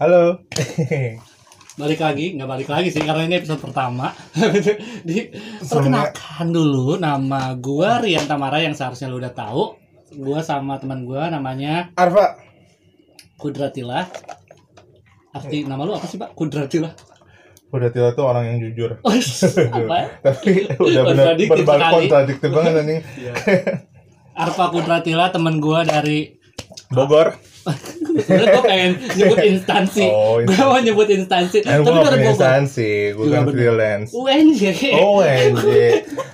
[0.00, 0.40] Halo.
[1.80, 4.16] balik lagi nggak balik lagi sih karena ini episode pertama
[5.08, 5.28] di
[5.60, 9.76] perkenalkan dulu nama gua Rian Tamara yang seharusnya lu udah tahu
[10.16, 12.40] gua sama teman gua namanya Arfa.
[13.36, 14.08] Kudratila
[15.36, 16.96] arti nama lu apa sih pak Kudratila
[17.68, 18.98] Udah Tila tuh orang yang jujur.
[19.04, 19.14] oh,
[19.78, 20.06] apa ya?
[20.26, 23.00] Tapi udah benar berbalik kontradiktif banget anjing.
[24.32, 26.40] Arfa Kudratila teman gua dari
[26.88, 27.49] Bogor.
[27.60, 33.24] Sebenarnya gua pengen nyebut instansi Oh, gua mau nyebut instansi tapi gue Bogor instansi, gue
[33.24, 33.54] Iya, kan bener.
[33.54, 34.10] freelance.
[34.10, 34.62] UNJ
[34.96, 35.66] Oh, NJ.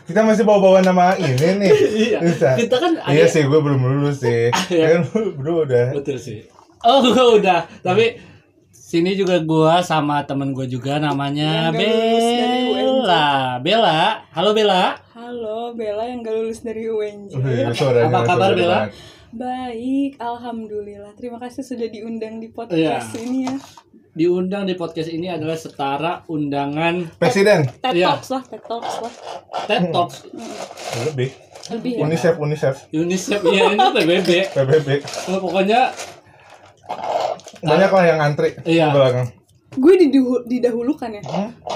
[0.06, 1.72] Kita masih bawa-bawa nama ini nih.
[1.92, 2.18] iya
[2.54, 4.48] kita kan Iya sih, gue belum lulus sih.
[4.72, 5.02] Iya.
[5.02, 5.92] Kan bro udah.
[5.92, 6.46] Betul sih.
[6.80, 7.60] Oh, gua udah.
[7.80, 8.22] Tapi
[8.70, 13.58] sini juga gua sama temen gua juga namanya Bella.
[13.58, 14.94] Bella, halo Bella.
[15.16, 17.34] Halo, Bella yang gak lulus dari UNJ.
[17.34, 18.86] Apa kabar, Bella?
[18.86, 19.15] banget.
[19.30, 21.10] Baik, alhamdulillah.
[21.14, 23.20] Terima kasih sudah diundang di podcast Iya.
[23.22, 23.54] ini ya.
[24.16, 27.68] Diundang di podcast ini adalah setara undangan Presiden.
[27.82, 28.16] TED Iya.
[28.16, 29.12] Talks lah, TED Talks lah.
[29.66, 30.16] TED Talks
[31.04, 31.30] Lebih.
[31.66, 32.00] Lebih ya.
[32.06, 32.74] Unicef, Unicef.
[32.88, 34.30] UNICEF ya ini PBB.
[34.54, 34.88] PBB.
[35.28, 35.90] Oh, pokoknya
[37.56, 38.88] Banyak lah yang antri Iya.
[38.88, 39.26] di belakang.
[39.76, 41.22] Gue diduhu- didahulukan ya.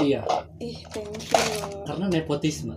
[0.01, 0.21] iya,
[0.57, 1.85] Ih, thank you.
[1.85, 2.75] karena nepotisme.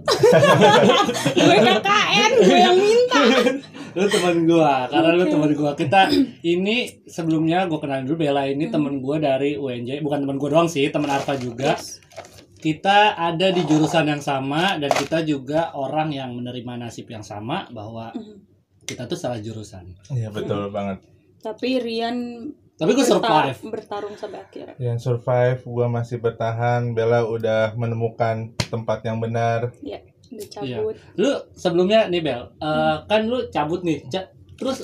[1.38, 3.22] gue KKN, gue yang minta.
[3.96, 5.32] lu teman gua, karena lu Oke.
[5.32, 5.72] teman gua.
[5.74, 6.10] Kita
[6.42, 10.66] ini sebelumnya gua kenalin dulu Bella ini teman gua dari UNJ, bukan teman gua doang
[10.66, 11.78] sih, teman Arfa juga.
[12.56, 17.68] kita ada di jurusan yang sama dan kita juga orang yang menerima nasib yang sama
[17.70, 18.40] bahwa Mhm.
[18.82, 19.84] kita tuh salah jurusan.
[20.08, 21.04] Iya betul banget.
[21.38, 22.16] Tapi Rian
[22.74, 23.60] Tapi gue survive.
[23.64, 24.66] bertarung sampai akhir.
[24.76, 26.92] Yang survive, gua masih bertahan.
[26.92, 29.70] Bella udah menemukan tempat yang benar.
[29.70, 30.02] Udah
[30.60, 30.82] Iya.
[30.82, 30.96] cabut.
[31.14, 34.82] Lu sebelumnya nih Bel, eh, kan lu cabut nih, Ca- terus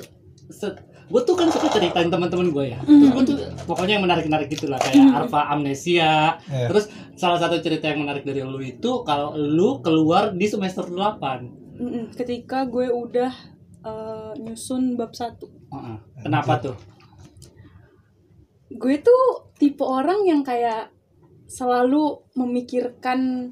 [1.09, 2.79] gue tuh kan suka ceritain teman-teman gue ya.
[2.79, 6.37] Terus gue tuh pokoknya yang menarik-menarik gitu lah kayak Arfa Amnesia.
[6.45, 6.69] Iya.
[6.69, 11.81] Terus salah satu cerita yang menarik dari lu itu kalau lu keluar di semester 8.
[11.81, 12.13] Mm-mm.
[12.13, 13.33] Ketika gue udah
[13.79, 15.49] eh, nyusun bab satu.
[15.71, 15.97] Heeh.
[16.21, 16.77] Kenapa tuh?
[18.69, 19.21] Gue tuh
[19.55, 20.93] tipe orang yang kayak
[21.45, 23.51] selalu memikirkan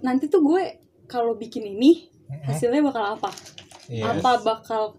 [0.00, 0.62] nanti tuh gue
[1.06, 2.08] kalau bikin ini
[2.44, 3.30] hasilnya bakal apa
[3.84, 4.16] Iya.
[4.16, 4.96] apa bakal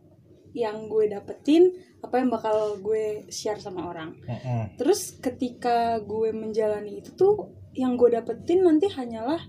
[0.54, 4.78] yang gue dapetin apa yang bakal gue share sama orang Mm-mm.
[4.78, 9.42] terus ketika gue menjalani itu tuh yang gue dapetin nanti hanyalah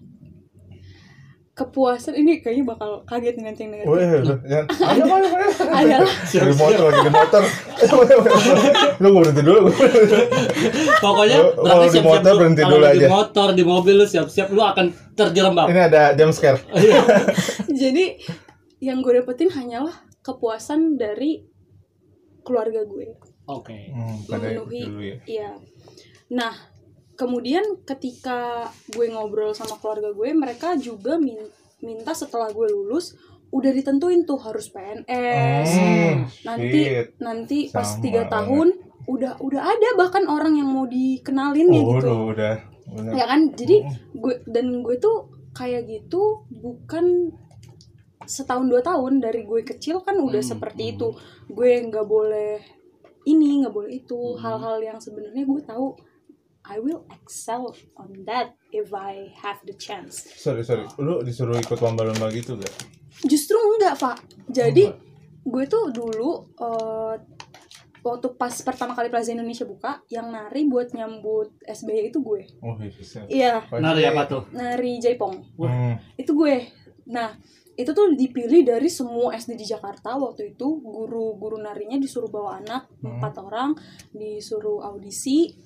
[1.56, 4.66] kepuasan ini kayaknya bakal kaget nih nanti yang denger Wih, udah, jangan.
[4.76, 5.28] Ayo, ayo,
[5.72, 5.96] ayo.
[5.96, 7.42] adalah Di motor lagi di motor.
[9.00, 9.60] Lu gua berhenti dulu.
[11.00, 13.06] Pokoknya kalau berarti di siap-siap motor lu- berhenti dulu di aja.
[13.08, 15.66] motor, di mobil lu siap-siap lu akan terjerembab.
[15.72, 16.60] Ini ada jam scare.
[17.80, 18.04] jadi
[18.84, 21.40] yang gue dapetin hanyalah kepuasan dari
[22.44, 23.16] keluarga gue
[23.48, 23.90] Oke.
[23.90, 25.16] Hmm, pada memenuhi dulu ya.
[25.24, 25.50] iya
[26.26, 26.50] nah
[27.16, 33.16] kemudian ketika gue ngobrol sama keluarga gue mereka juga min- minta setelah gue lulus
[33.48, 37.06] udah ditentuin tuh harus PNS Hmm, nanti shit.
[37.18, 38.74] nanti pas tiga tahun
[39.06, 42.54] udah udah ada bahkan orang yang mau dikenalin ya Oh, gitu udah,
[42.92, 43.12] udah.
[43.12, 43.50] Ya kan?
[43.52, 47.30] Jadi gue dan gue tuh kayak gitu bukan
[48.22, 51.14] setahun dua tahun dari gue kecil kan udah Hmm, seperti itu.
[51.46, 52.58] Gue nggak boleh
[53.24, 54.18] ini nggak boleh itu.
[54.34, 54.42] Hmm.
[54.42, 55.94] hal-hal yang sebenarnya gue tahu
[56.66, 60.84] I will excel on that if I have the chance Sorry, sorry.
[60.98, 62.74] Lu disuruh ikut lomba-lomba gitu gak?
[63.22, 65.00] justru enggak pak jadi Enggak.
[65.46, 67.14] gue tuh dulu eh,
[68.02, 72.76] waktu pas pertama kali Plaza Indonesia buka yang nari buat nyambut SBY itu gue Oh,
[72.76, 73.24] bisa.
[73.26, 74.42] iya Nari apa tuh?
[74.52, 75.96] nari Jaipong Hmm.
[76.14, 76.56] itu gue
[77.06, 77.34] nah
[77.72, 82.86] itu tuh dipilih dari semua SD di Jakarta waktu itu guru-guru narinya disuruh bawa anak
[83.00, 83.16] Hmm.
[83.16, 83.70] empat orang
[84.10, 85.56] disuruh audisi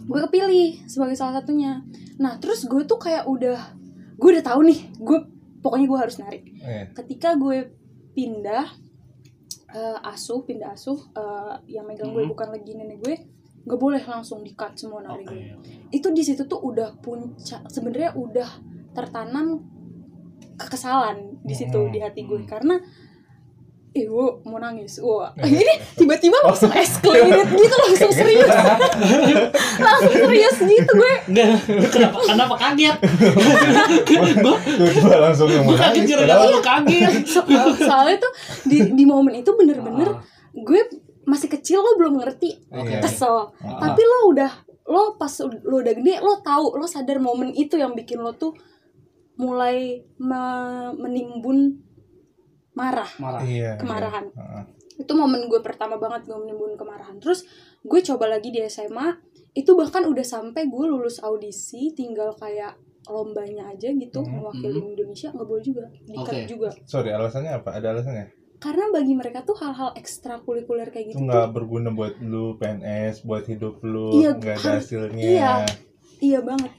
[0.00, 1.82] gue kepilih sebagai salah satunya
[2.16, 3.58] nah terus gue tuh kayak udah
[4.14, 5.18] gue udah tahu nih gue
[5.58, 7.70] pokoknya gue harus nari Eh, ketika gue
[8.12, 8.66] pindah
[9.68, 12.30] eh, asuh pindah asuh eh, yang megang gue Hmm.
[12.30, 13.14] bukan lagi nenek gue
[13.62, 15.34] nggak boleh langsung di cut semua nari Oke.
[15.34, 15.42] gue
[15.90, 18.48] itu di situ tuh udah puncak sebenarnya udah
[18.90, 19.60] tertanam
[20.56, 21.92] kekesalan di situ Hmm.
[21.92, 22.80] di hati gue karena
[23.90, 24.06] gue
[24.42, 26.50] mau nangis wah ini tiba-tiba Oh.
[26.50, 28.46] langsung escalated gitu langsung serius
[29.80, 32.96] langsung serius gitu gue Enggak, kenapa kenapa kaget?
[34.04, 34.52] Tiba-tiba
[35.18, 37.12] langsung yang kaget gara-gara padahal- lu kaget.
[37.24, 37.46] So-
[37.76, 38.32] soalnya tuh
[38.64, 40.20] di di momen itu bener-bener Ah.
[40.52, 40.80] gue
[41.24, 43.00] masih kecil lo belum ngerti Iya.
[43.00, 43.78] kesel Ah.
[43.78, 44.50] tapi lo udah
[44.86, 48.56] lo pas lo udah gede lo tahu lo sadar momen itu yang bikin lo tuh
[49.36, 51.76] mulai me- menimbun
[52.78, 53.42] marah Marah.
[53.42, 53.74] Iya.
[53.76, 54.24] Kemarahan.
[54.28, 54.38] iya.
[54.38, 54.64] Heeh.
[54.98, 57.42] itu momen gue pertama banget gue menimbun kemarahan terus
[57.80, 59.14] gue coba lagi di SMA
[59.52, 62.74] itu bahkan udah sampai gue lulus audisi tinggal kayak
[63.06, 64.30] lombanya aja gitu Mhm.
[64.32, 67.72] mewakili Indonesia nggak boleh juga dikat juga Sorry, alasannya apa?
[67.72, 68.26] Ada alasannya?
[68.58, 73.46] karena bagi mereka tuh hal-hal ekstrakurikuler kayak Itu gitu nggak berguna buat lu PNS, buat
[73.46, 75.14] hidup lu, Iya, nggak ada hasilnya.
[75.14, 75.52] iya.
[76.18, 76.74] iya banget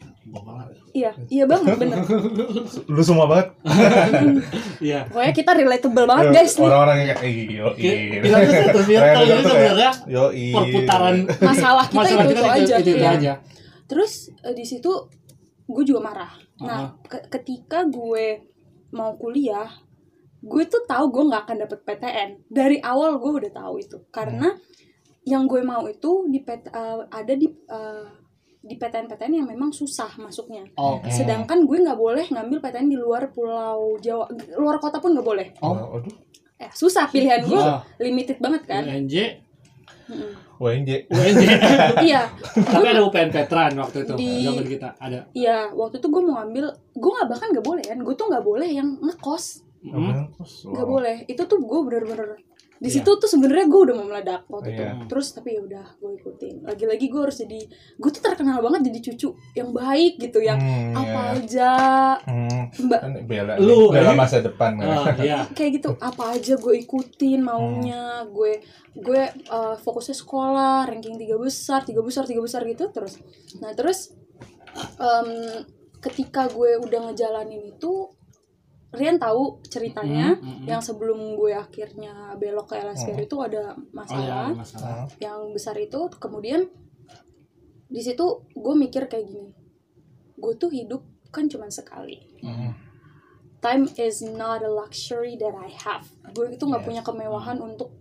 [0.91, 1.99] iya iya banget bener
[2.89, 3.47] Lu semua banget.
[4.81, 5.05] Iya.
[5.05, 8.37] pokoknya kita relatable banget Eh, guys nih Orang-orang yang kayak, "Ih, yo, Kita ih." kita
[8.39, 9.43] tuh satu circle jadi ya.
[9.43, 13.11] sebenarnya Yo, perputaran masalah kita masalah itu, kita itu aja itu, itu iya.
[13.11, 13.33] aja.
[13.85, 14.91] terus eh, di situ
[15.65, 16.87] gue juga marah nah Ah.
[17.01, 18.45] ke- ketika gue
[18.91, 19.69] mau kuliah
[20.39, 24.55] gue tuh tahu gue nggak akan dapet PTN dari awal gue udah tahu itu karena
[25.21, 28.05] yang gue mau itu di PT, eh, ada di eh,
[28.61, 31.07] di PTN-PTN yang memang susah masuknya Oke.
[31.07, 35.47] sedangkan gue nggak boleh ngambil PTN di luar pulau Jawa luar kota pun nggak boleh
[35.59, 35.95] Oh.
[35.95, 36.11] Aduh,
[36.57, 37.79] eh susah pilihan gue Ah.
[37.97, 39.15] limited banget kan UNJ,
[40.05, 40.31] Mm-mm.
[40.57, 41.07] WNJ.
[41.07, 41.43] UNJ.
[42.03, 44.13] iya Tapi ada UPN veteran waktu itu.
[44.13, 45.23] Di- Zaman kita ada.
[45.31, 48.43] iya waktu itu gue mau ngambil gue nggak bahkan nggak boleh kan gue tuh nggak
[48.43, 50.27] boleh yang ngekos Hmm.
[50.67, 52.35] nggak boleh itu tuh gue bener-bener
[52.79, 52.95] di Iya.
[52.97, 55.03] situ tuh sebenarnya gue udah mau meledak waktu itu Iya.
[55.05, 58.99] terus tapi ya udah gue ikutin lagi-lagi gue harus jadi gue tuh terkenal banget jadi
[59.05, 61.35] cucu yang baik gitu yang Hmm, apa iya.
[61.35, 61.71] aja
[62.21, 64.75] Hmm, mbak kan bela, Lu, bela masa depan.
[64.75, 64.87] kan.
[64.87, 65.43] Ah, iya.
[65.53, 68.63] kayak gitu apa aja gue ikutin maunya gue
[68.95, 73.19] gue uh, fokusnya sekolah ranking tiga besar tiga besar tiga besar gitu terus
[73.59, 74.15] nah terus
[74.95, 75.29] em,
[75.99, 78.07] ketika gue udah ngejalanin itu
[78.89, 80.67] Rian tahu ceritanya Hmm, hmm, hmm.
[80.67, 84.93] yang sebelum gue akhirnya belok ke LSPR itu Oh ada iya, masalah ada masalah.
[84.99, 85.07] Hmm.
[85.19, 86.65] yang besar itu kemudian
[87.85, 89.49] di situ gue mikir kayak gini
[90.35, 92.71] gue tuh hidup kan cuma sekali Hmm.
[93.59, 96.87] time is not a luxury that I have gue itu nggak Yes.
[96.87, 97.93] punya kemewahan untuk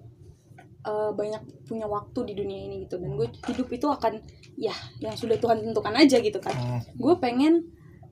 [0.83, 4.23] uh, banyak punya waktu di dunia ini gitu dan gue hidup itu akan
[4.55, 6.81] ya yang sudah Tuhan tentukan aja gitu kan Hmm.
[6.95, 7.67] gue pengen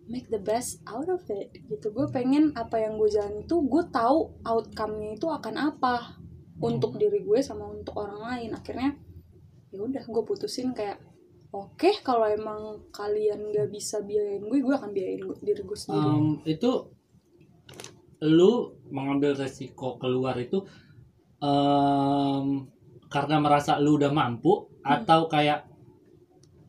[0.07, 1.91] make the best out of it gitu.
[1.91, 6.19] Gue pengen apa yang gue jalan itu gue tahu outcome-nya itu akan apa
[6.59, 8.51] untuk diri gue sama untuk orang lain.
[8.53, 8.95] Akhirnya
[9.71, 11.03] ya udah gue putusin kayak
[11.51, 16.07] oke kalau emang kalian gak bisa biayain gue gue akan biayain gue- diri gue sendiri.
[16.07, 16.71] Em, itu
[18.23, 18.53] lu
[18.89, 20.65] mengambil resiko keluar itu
[21.39, 22.65] em,
[23.07, 25.03] karena merasa lu udah mampu Hmm.
[25.03, 25.67] atau kayak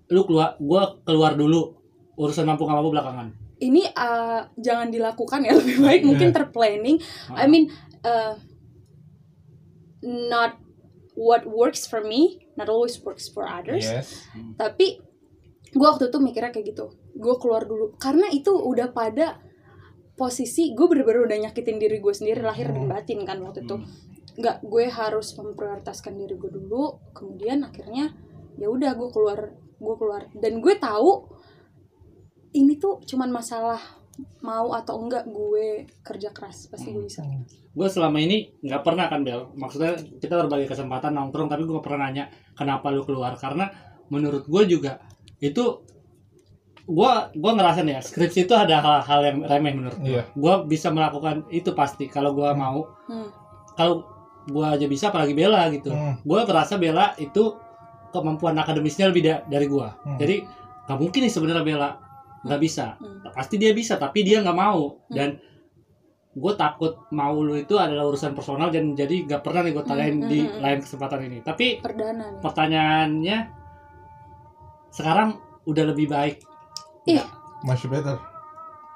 [0.10, 1.76] lu keluar gua keluar dulu
[2.18, 3.28] urusan mampu nggak mampu belakangan.
[3.58, 6.98] Ini uh, jangan dilakukan ya lebih baik mungkin terplanning.
[7.32, 7.70] I mean
[8.02, 8.36] uh,
[10.02, 10.58] not
[11.18, 13.86] what works for me not always works for others.
[13.86, 14.26] Yes.
[14.58, 14.98] tapi
[15.70, 16.90] gue waktu itu mikirnya kayak gitu.
[17.14, 17.94] Gue keluar dulu.
[18.02, 19.38] Karena itu udah pada
[20.18, 23.78] posisi gue bener-bener udah nyakitin diri gue sendiri lahir dan batin kan waktu itu.
[24.42, 28.18] Nggak gue harus memprioritaskan diri gue dulu kemudian akhirnya
[28.58, 30.26] ya udah gue keluar gue keluar.
[30.34, 31.37] Dan gue tahu
[32.52, 33.80] ini tuh cuman masalah
[34.40, 37.22] mau atau enggak gue kerja keras pasti gue bisa.
[37.70, 39.54] Gue selama ini nggak pernah kan Bel.
[39.54, 43.36] Maksudnya kita berbagi kesempatan nongkrong tapi gue pernah nanya kenapa lu keluar?
[43.36, 43.70] Karena
[44.08, 44.98] menurut gue juga
[45.38, 45.86] itu
[46.84, 50.24] gue gue ngerasain ya skripsi itu ada hal-hal yang remeh menurut gue Iya.
[50.32, 52.88] gue bisa melakukan itu pasti kalau gue mau.
[53.06, 53.28] Hmm.
[53.76, 54.08] kalau
[54.48, 55.92] gue aja bisa apalagi Bella gitu.
[55.92, 56.16] Hmm.
[56.18, 57.54] gue merasa Bella itu
[58.10, 60.16] kemampuan akademisnya lebih da- dari gue Hmm.
[60.18, 60.48] jadi
[60.88, 61.90] nggak mungkin nih sebenarnya Bella
[62.48, 62.96] nggak bisa.
[62.96, 63.22] Hmm.
[63.30, 65.04] pasti dia bisa tapi dia nggak mau.
[65.06, 65.36] Dan
[66.32, 70.16] gue takut mau lu itu adalah urusan personal dan jadi nggak pernah nih gue tanyain
[70.16, 70.62] Hmm, di hmm, hmm.
[70.62, 71.38] lain kesempatan ini.
[71.42, 72.40] Tapi perdana nih.
[72.40, 73.38] pertanyaannya
[74.90, 75.30] sekarang
[75.64, 76.42] udah lebih baik
[77.06, 77.22] ih.
[77.62, 78.18] Masih better.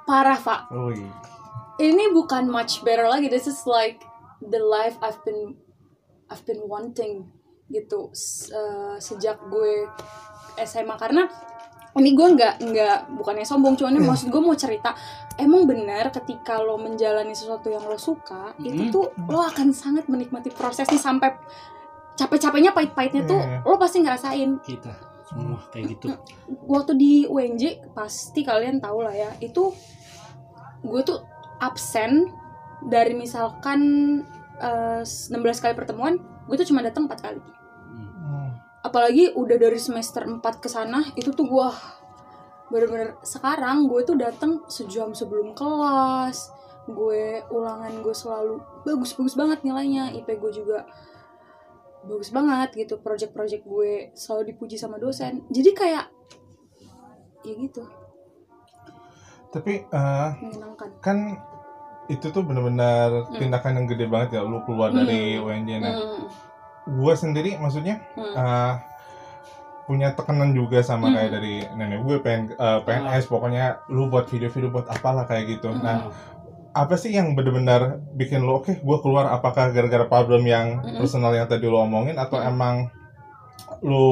[0.01, 0.67] parah pak.
[0.69, 1.07] Oh iya.
[1.79, 3.25] ini bukan much better lagi.
[3.25, 4.01] This is like
[4.39, 5.55] the life I've been
[6.27, 7.25] I've been wanting
[7.67, 9.87] gitu S- eh, sejak gue
[10.59, 11.25] SMA karena
[11.93, 14.95] ini gue nggak nggak bukannya sombong cuman ini maksud gue mau cerita
[15.35, 18.91] emang benar ketika lo menjalani sesuatu yang lo suka itu Mhm.
[18.91, 21.35] tuh lo akan sangat menikmati prosesnya sampai
[22.13, 23.59] capek-capeknya pahit-pahitnya tuh Iya.
[23.61, 24.93] lo pasti ngerasain kita
[25.25, 26.05] semua kayak gitu
[26.65, 29.71] waktu di UNJ pasti kalian tahu lah ya itu
[30.81, 31.23] gue tuh
[31.57, 32.31] absen
[32.83, 33.79] dari misalkan
[34.57, 37.60] eh, 16 kali pertemuan gue tuh cuma datang 4 kali Hmm.
[38.81, 41.67] Apalagi udah dari semester 4 ke sana itu tuh gue
[42.67, 46.49] bener-bener sekarang gue tuh datang sejam sebelum kelas.
[46.87, 50.09] Gue ulangan gue selalu bagus-bagus banget nilainya.
[50.11, 50.87] IP gue juga
[52.01, 55.45] bagus banget gitu project-project gue selalu dipuji sama dosen.
[55.47, 56.05] Jadi kayak
[57.41, 57.85] ya gitu.
[59.51, 60.89] Tapi eh, menyenangkan.
[60.99, 61.17] kan
[62.07, 63.37] itu tuh benar-benar Hmm.
[63.37, 65.45] tindakan yang gede banget ya lu keluar dari Hmm.
[65.45, 66.23] UNJ nah Hmm,
[66.93, 68.73] gua sendiri maksudnya hmm, eh,
[69.81, 71.15] punya tekanan juga sama Hmm.
[71.15, 75.67] kayak dari nenek gue pengen eh, PNS pokoknya lu buat video-video buat apalah kayak gitu
[75.67, 75.79] Hmm.
[75.79, 75.97] nah
[76.71, 80.97] apa sih yang benar-benar bikin lo oke gue keluar apakah gara-gara problem yang Mm-mm.
[80.97, 82.47] personal yang tadi lo omongin atau Mm.
[82.47, 82.75] emang
[83.81, 84.07] lo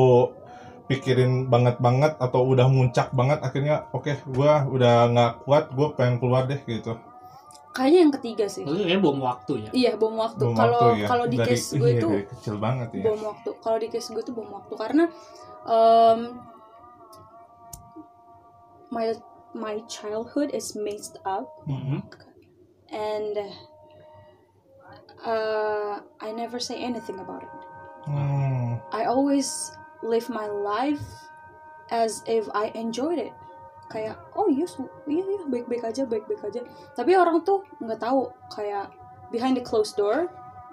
[0.86, 6.18] pikirin banget banget atau udah muncak banget akhirnya oke gue udah nggak kuat gue pengen
[6.18, 6.98] keluar deh gitu
[7.70, 9.70] kayaknya yang ketiga sih Itu kayak bom waktu ya.
[9.72, 11.08] iya bom waktu Bom kalau waktu ya.
[11.08, 13.88] kalau di Dari- case gue iya, tuh dari kecil banget ya bom waktu kalau di
[13.88, 15.04] case gue tuh bom waktu karena
[15.64, 16.20] um,
[18.90, 19.14] my
[19.54, 22.02] my childhood is messed up Mhm.
[22.90, 23.36] and
[25.26, 27.54] uh, I never say anything about it.
[28.08, 28.80] Hmm.
[28.90, 29.70] I always
[30.02, 31.04] live my life
[31.92, 33.34] as if I enjoyed it.
[33.90, 36.62] Kayak oh iya su- iya iya baik-baik aja baik-baik aja.
[36.94, 38.94] Tapi orang tuh nggak tahu kayak
[39.28, 40.30] behind the closed door.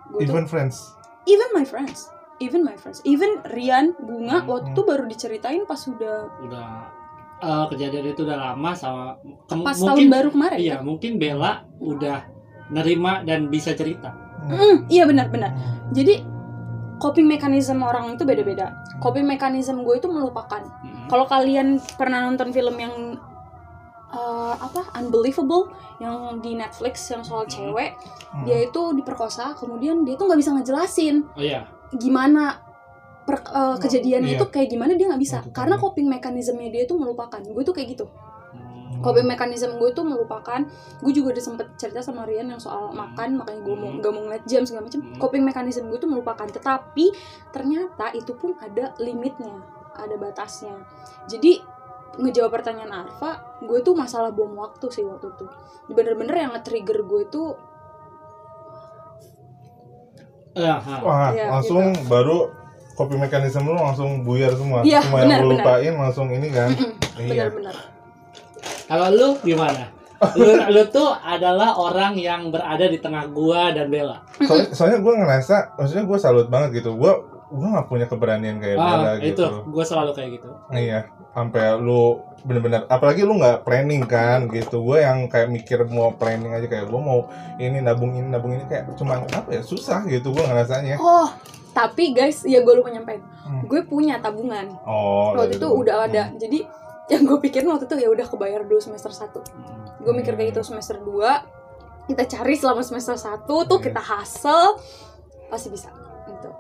[0.09, 0.95] Gue tuh even friends
[1.27, 2.07] even my friends,
[2.39, 4.47] even my friends, even Rian Bunga Hmm.
[4.47, 6.87] waktu itu baru diceritain pas sudah Udah
[7.37, 10.57] eh, kejadian itu udah lama sama kem- pas mungkin tahun baru kemarin.
[10.57, 10.87] iya kan?
[10.87, 12.19] mungkin Bella udah
[12.69, 14.15] nerima dan bisa cerita.
[14.43, 15.51] Mm, iya benar-benar.
[15.91, 16.23] Jadi
[16.97, 18.73] coping mechanism orang itu beda-beda.
[19.01, 20.65] Coping mechanism gue itu melupakan.
[20.65, 21.09] Mhm.
[21.13, 22.95] Kalau kalian pernah nonton film yang
[24.13, 25.69] uh, apa Unbelievable
[26.01, 27.53] yang di Netflix yang soal Hmm.
[27.53, 27.97] cewek,
[28.33, 28.45] Hmm.
[28.45, 31.65] dia itu diperkosa, kemudian dia tuh nggak bisa ngejelasin Oh iya.
[31.97, 32.61] gimana
[33.25, 34.39] per, uh, kejadiannya iya.
[34.39, 37.41] itu kayak gimana dia nggak bisa Itu karena coping mechanismnya dia itu melupakan.
[37.43, 38.07] Gue tuh kayak gitu.
[38.97, 39.03] Hmm.
[39.03, 40.61] coping mechanism gue tuh melupakan
[40.99, 44.01] gue juga udah sempet cerita sama Rian yang soal makan makanya gue mau Hmm.
[44.01, 45.17] gak mau ngeliat jam segala macam Hmm.
[45.17, 47.13] coping mechanism gue tuh melupakan tetapi
[47.51, 49.53] ternyata itu pun ada limitnya
[49.93, 50.77] ada batasnya
[51.25, 51.61] jadi
[52.17, 55.45] ngejawab pertanyaan Arfa gue tuh masalah bom waktu sih waktu itu
[55.87, 57.49] bener-bener yang nge-trigger gue tuh
[60.57, 60.81] ha.
[61.05, 62.49] Wah, Iya, langsung baru
[62.97, 64.81] coping mechanism lu langsung buyar semua.
[64.81, 66.73] Iya, semua benar, yang lu lupain langsung ini kan.
[67.21, 67.53] iya.
[67.53, 67.77] bener-bener
[68.87, 69.93] Kalau lu gimana?
[70.33, 74.25] Lu, lu tuh adalah orang yang berada di tengah gua dan Bella.
[74.39, 76.97] Soalnya, soalnya gue ngerasa, maksudnya gue salut banget gitu.
[76.97, 77.13] Gue
[77.47, 79.47] gue nggak punya keberanian kayak Bella Ah, itu gitu.
[79.69, 80.49] gua selalu kayak gitu.
[80.71, 84.81] Iya, sampai lu bener-bener, apalagi lu nggak planning kan gitu.
[84.81, 87.29] Gue yang kayak mikir mau planning aja kayak gue mau
[87.61, 90.97] ini nabung ini nabung ini kayak cuman apa ya susah gitu gue ngerasanya.
[90.97, 91.29] oh
[91.71, 93.63] tapi guys ya gue lupa nyampein Hmm.
[93.63, 95.31] gue punya tabungan Oh.
[95.31, 95.81] waktu dari itu dulu.
[95.85, 96.59] udah ada jadi
[97.13, 100.03] yang gue pikirin waktu itu ya udah kebayar dulu semester 1 Hmm.
[100.03, 101.09] gue mikir kayak gitu semester 2
[102.07, 103.85] kita cari selama semester 1 tuh Iya.
[103.85, 104.79] kita hustle
[105.47, 105.91] pasti bisa
[106.27, 106.51] gitu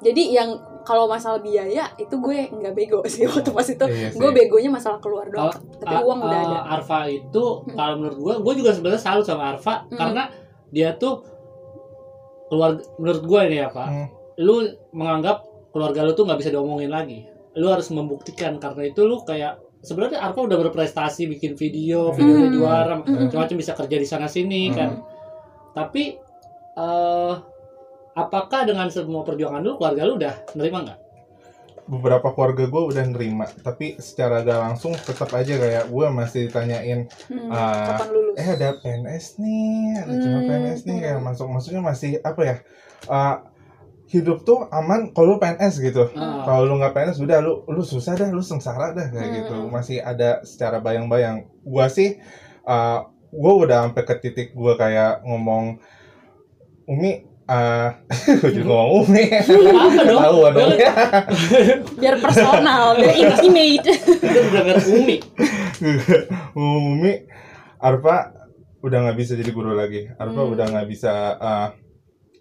[0.00, 0.50] jadi yang
[0.80, 4.98] kalau masalah biaya itu gue nggak bego sih waktu pas itu Iya gue begonya masalah
[4.98, 7.74] keluar doang Kalau- tapi uang udah eh, ada Arfa itu Hmm.
[7.74, 9.96] kalau menurut gua, gua juga sebenarnya salut sama Arfa Hmm.
[9.96, 10.22] karena
[10.68, 11.22] dia tuh
[12.46, 13.86] keluar menurut gua ini ya Pak.
[13.86, 14.06] Hmm.
[14.36, 17.26] Lu menganggap keluarga lu tuh nggak bisa diomongin lagi.
[17.58, 22.56] Lu harus membuktikan karena itu lu kayak sebenarnya Arfa udah berprestasi bikin video, videonya Hmm.
[22.56, 23.26] juara, Hmm.
[23.26, 24.76] macam-macam bisa kerja di sana sini Hmm.
[24.76, 24.90] kan.
[25.74, 26.14] Tapi
[26.76, 27.34] eh
[28.14, 31.00] apakah dengan semua perjuangan lu keluarga lu udah nerima nggak?
[31.90, 37.10] beberapa keluarga gue udah nerima tapi secara gak langsung tetap aja kayak gue masih ditanyain
[37.26, 37.50] Hmm,
[38.14, 41.26] lulus eh ada PNS nih ada cuma Hmm, PNS nih kayak hmm.
[41.26, 42.54] masuk maksudnya masih apa ya
[43.10, 43.42] ah,
[44.10, 46.42] hidup tuh aman kalau lu PNS gitu Ah.
[46.42, 49.36] kalau lu nggak PNS udah lu lu susah dah lu sengsara dah kayak Hmm.
[49.40, 52.18] gitu masih ada secara bayang-bayang gua sih
[52.62, 55.78] uh, gua udah sampai ke titik gua kayak ngomong
[56.84, 57.22] Umi
[58.40, 60.22] gue juga ngomong Umi Apa dong?
[60.22, 60.70] tahu dong
[61.96, 65.16] biar personal biar intimate Itu dengar Umi.
[66.52, 67.12] ngomong Umi
[67.76, 68.38] Arfa
[68.80, 70.52] udah nggak bisa jadi guru lagi Arfa Hmm.
[70.52, 71.68] udah nggak bisa uh,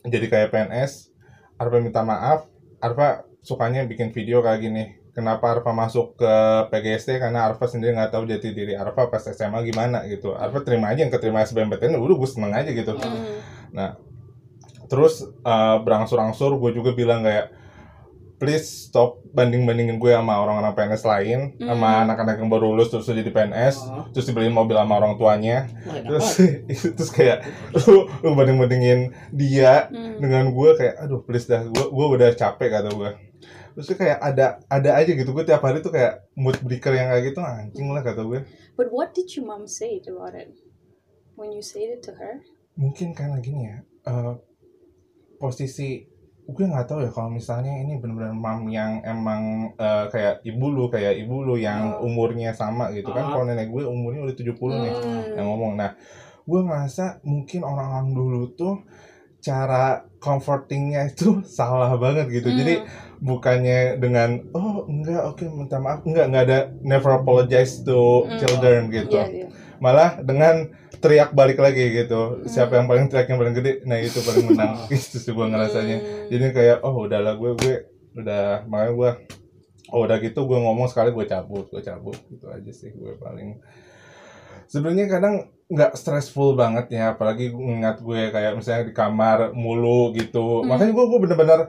[0.03, 1.08] jadi kayak PNS
[1.59, 2.47] Arfa minta maaf.
[2.79, 4.83] Arfa sukanya bikin video kayak gini.
[5.11, 6.33] Kenapa Arfa masuk ke
[6.71, 10.33] PGST karena Arfa sendiri nggak tahu jati diri Arfa pas SMA gimana gitu.
[10.33, 12.95] Arfa terima aja yang keterima SBMPTN udah gue seneng aja gitu.
[12.95, 13.93] Hmm.
[14.89, 17.53] terus uh, berangsur-angsur gue juga bilang kayak
[18.39, 22.03] please stop banding-bandingin gue sama orang-orang PNS lain sama Hmm.
[22.07, 24.07] anak-anak yang baru lulus terus jadi PNS Oh.
[24.09, 26.27] terus dibeliin mobil sama orang tuanya enak terus
[26.95, 27.43] terus kayak
[27.75, 30.17] lu, lu banding bandingin dia Hmm.
[30.17, 33.11] dengan gue kayak aduh please dah gue gue udah capek kata gue
[33.69, 37.31] terus kayak ada ada aja gitu gue tiap hari tuh kayak mood breaker yang kayak
[37.31, 38.39] gitu anjing lah kata gue
[38.73, 40.51] but what did your mom say about it
[41.35, 42.39] when you said it to her
[42.75, 44.33] mungkin karena gini ya eh,
[45.37, 46.03] posisi
[46.49, 49.41] gue nggak tahu ya kalau misalnya ini benar-benar mam yang emang
[49.77, 52.09] eh, kayak ibu lu kayak ibu lu yang Oh.
[52.09, 53.31] umurnya sama gitu kan Ah.
[53.31, 55.37] kalau nenek gue umurnya udah 70 nih Hmm.
[55.37, 55.93] yang ngomong nah
[56.43, 58.81] gue ngerasa mungkin orang-orang dulu tuh
[59.39, 62.51] cara comfortingnya itu salah banget gitu.
[62.51, 62.87] Jadi Hmm.
[63.19, 68.35] bukannya dengan oh enggak oke minta maaf enggak enggak ada never apologize to Hmm.
[68.35, 69.15] children gitu.
[69.15, 69.47] Iya, iya.
[69.79, 70.69] Malah dengan
[70.99, 72.43] teriak balik lagi gitu.
[72.45, 72.77] Siapa Hmm.
[72.77, 74.73] yang paling teriak yang paling gede, nah itu paling menang.
[74.91, 75.97] gitu sih gue ngerasanya.
[75.97, 76.27] Hmm.
[76.27, 77.75] Jadi kayak oh udahlah gue gue
[78.15, 79.11] udah makanya gue
[79.89, 83.57] oh udah gitu gue ngomong sekali gue cabut gue cabut gitu aja sih gue paling
[84.65, 90.61] sebenarnya kadang nggak stressful banget ya apalagi ingat gue kayak misalnya di kamar mulu gitu
[90.61, 90.73] Hmm.
[90.73, 91.59] makanya gue gue bener-bener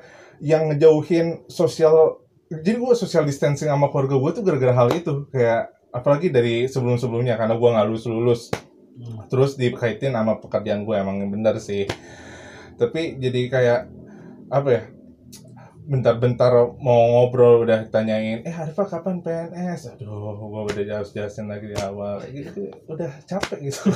[0.40, 5.72] yang ngejauhin sosial jadi gue social distancing sama keluarga gue tuh gara-gara hal itu kayak
[5.90, 8.42] apalagi dari sebelum-sebelumnya karena gue nggak lulus lulus
[9.26, 11.88] terus dikaitin sama pekerjaan gue emang bener sih
[12.76, 13.80] tapi jadi kayak
[14.48, 14.82] apa ya
[15.82, 21.66] bentar-bentar mau ngobrol udah tanyain eh Arfa kapan PNS aduh gue udah jelas jelasin lagi
[21.66, 23.90] di awal gitu udah capek gitu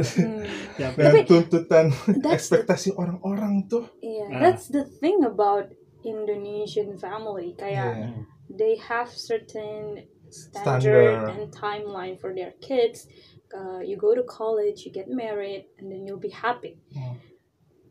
[0.00, 0.40] Hmm.
[0.78, 1.86] Ya, dan Tapi- tuntutan
[2.24, 4.40] ekspektasi orang-orang tuh yeah, Ah.
[4.40, 5.68] that's the thing about
[6.00, 7.52] Indonesian family.
[7.52, 8.08] Kayak Iya.
[8.48, 10.82] they have certain Standard.
[10.82, 13.06] standard and timeline for their kids.
[13.50, 16.78] Uh, you go to college, you get married, and then you'll be happy.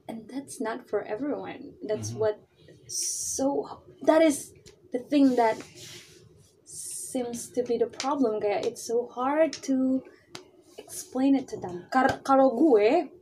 [0.08, 1.76] And that's not for everyone.
[1.84, 2.20] That's Mhm.
[2.20, 2.36] what
[2.88, 3.68] so
[4.10, 4.54] that is
[4.92, 5.58] the thing that
[6.66, 8.42] seems to be the problem.
[8.42, 10.02] Kayak it's so hard to
[10.78, 11.86] explain it to them.
[11.94, 13.14] Kar- kalau gue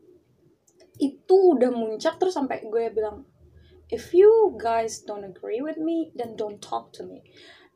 [0.97, 3.25] itu udah muncak terus sampai gue bilang
[3.93, 7.21] if you guys don't agree with me then don't talk to me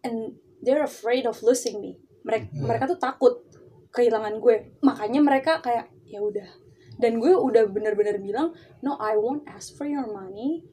[0.01, 1.97] and they're afraid of losing me.
[2.21, 2.65] Mereka Hmm.
[2.65, 3.33] mereka tuh takut
[3.89, 4.77] kehilangan gue.
[4.79, 6.47] Makanya mereka kayak ya udah.
[6.95, 10.63] Dan gue udah bener-bener bilang no I won't ask for your money.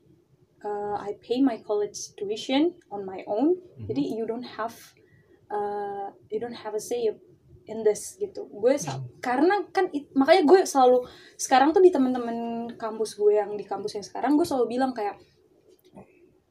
[0.58, 3.56] Uh, I pay my college tuition on my own.
[3.80, 4.74] Jadi you don't have
[5.48, 7.08] uh, you don't have a say
[7.64, 8.48] in this gitu.
[8.50, 13.54] Gue sa- karena kan it- makanya gue selalu sekarang tuh di teman-teman kampus gue yang
[13.54, 15.16] di kampus yang sekarang gue selalu bilang kayak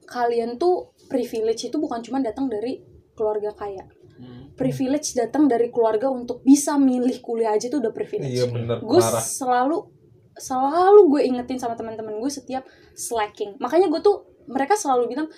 [0.08, 2.80] kalian tuh privilege itu bukan cuma datang dari
[3.18, 3.90] keluarga kaya.
[4.18, 4.50] Hmm.
[4.58, 8.34] privilege datang dari keluarga untuk bisa milih kuliah aja tuh udah privilege.
[8.34, 8.82] Iya bener.
[8.82, 9.94] Gue selalu
[10.34, 12.66] selalu gue ingetin sama teman-teman gue setiap
[12.98, 13.62] slacking.
[13.62, 15.30] Makanya gue tuh mereka selalu bilang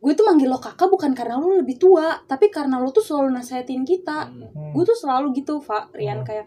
[0.00, 3.36] gue tuh manggil lo kakak bukan karena lo lebih tua tapi karena lo tuh selalu
[3.36, 4.32] nasehatin kita.
[4.32, 4.72] Hmm.
[4.72, 6.26] gue tuh selalu gitu Pak Rian Hmm.
[6.26, 6.46] kayak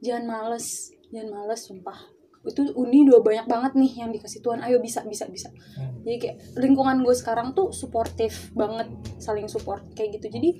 [0.00, 1.98] jangan males jangan males sumpah
[2.44, 6.00] itu uni udah banyak banget nih yang dikasih Tuhan ayo bisa bisa bisa Hmm.
[6.02, 10.50] jadi kayak lingkungan gue sekarang tuh suportif banget saling support kayak gitu jadi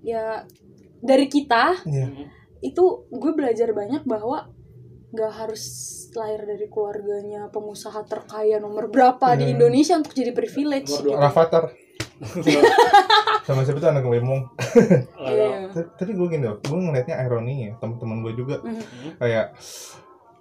[0.00, 0.46] ya
[0.98, 2.30] dari kita Iya.
[2.60, 4.48] itu gue belajar banyak bahwa
[5.08, 5.62] nggak harus
[6.12, 9.54] lahir dari keluarganya pengusaha terkaya nomor berapa di Hmm.
[9.56, 11.02] Indonesia untuk jadi privilege dua.
[11.04, 11.10] gitu.
[11.16, 11.64] Rafathar
[13.42, 14.42] sama siapa tuh anak Wemong
[15.18, 15.68] Iya.
[15.70, 19.18] T- tapi gue gini loh gue ngeliatnya ironinya teman-teman gue juga Mhm.
[19.18, 19.46] kayak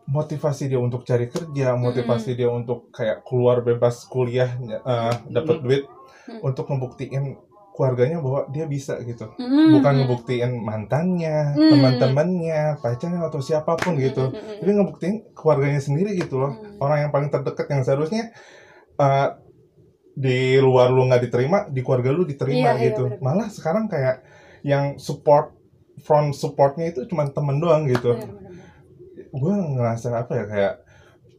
[0.05, 5.83] motivasi dia untuk cari kerja, motivasi dia untuk kayak keluar bebas kuliah, eh, dapat duit
[6.25, 6.41] Hmm.
[6.41, 7.37] untuk ngebuktiin
[7.75, 9.29] keluarganya bahwa dia bisa gitu.
[9.35, 9.77] Mhm.
[9.77, 11.69] Bukan ngebuktiin mantannya, Hmm.
[11.75, 14.31] teman-temannya, pacarnya atau siapa pun gitu.
[14.31, 16.55] Mhm, Tapi ngebuktiin keluarganya sendiri gitu loh.
[16.55, 16.79] Hmm.
[16.79, 18.31] Orang yang paling terdekat yang seharusnya
[18.95, 19.27] eh,
[20.15, 23.03] di luar lu nggak diterima, di keluarga lu diterima Iya, iya, gitu.
[23.19, 24.23] Malah sekarang kayak
[24.63, 25.51] yang support
[25.99, 28.44] front supportnya itu cuma temen doang gitu Benar-benar.
[29.35, 30.73] Gue ngerasa apa ya kayak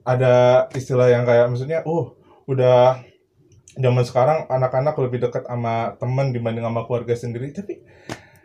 [0.06, 0.34] ada
[0.76, 2.14] istilah yang kayak maksudnya oh
[2.46, 3.02] udah
[3.76, 7.52] zaman sekarang anak-anak lebih dekat sama teman dibanding sama keluarga sendiri.
[7.52, 7.74] Tapi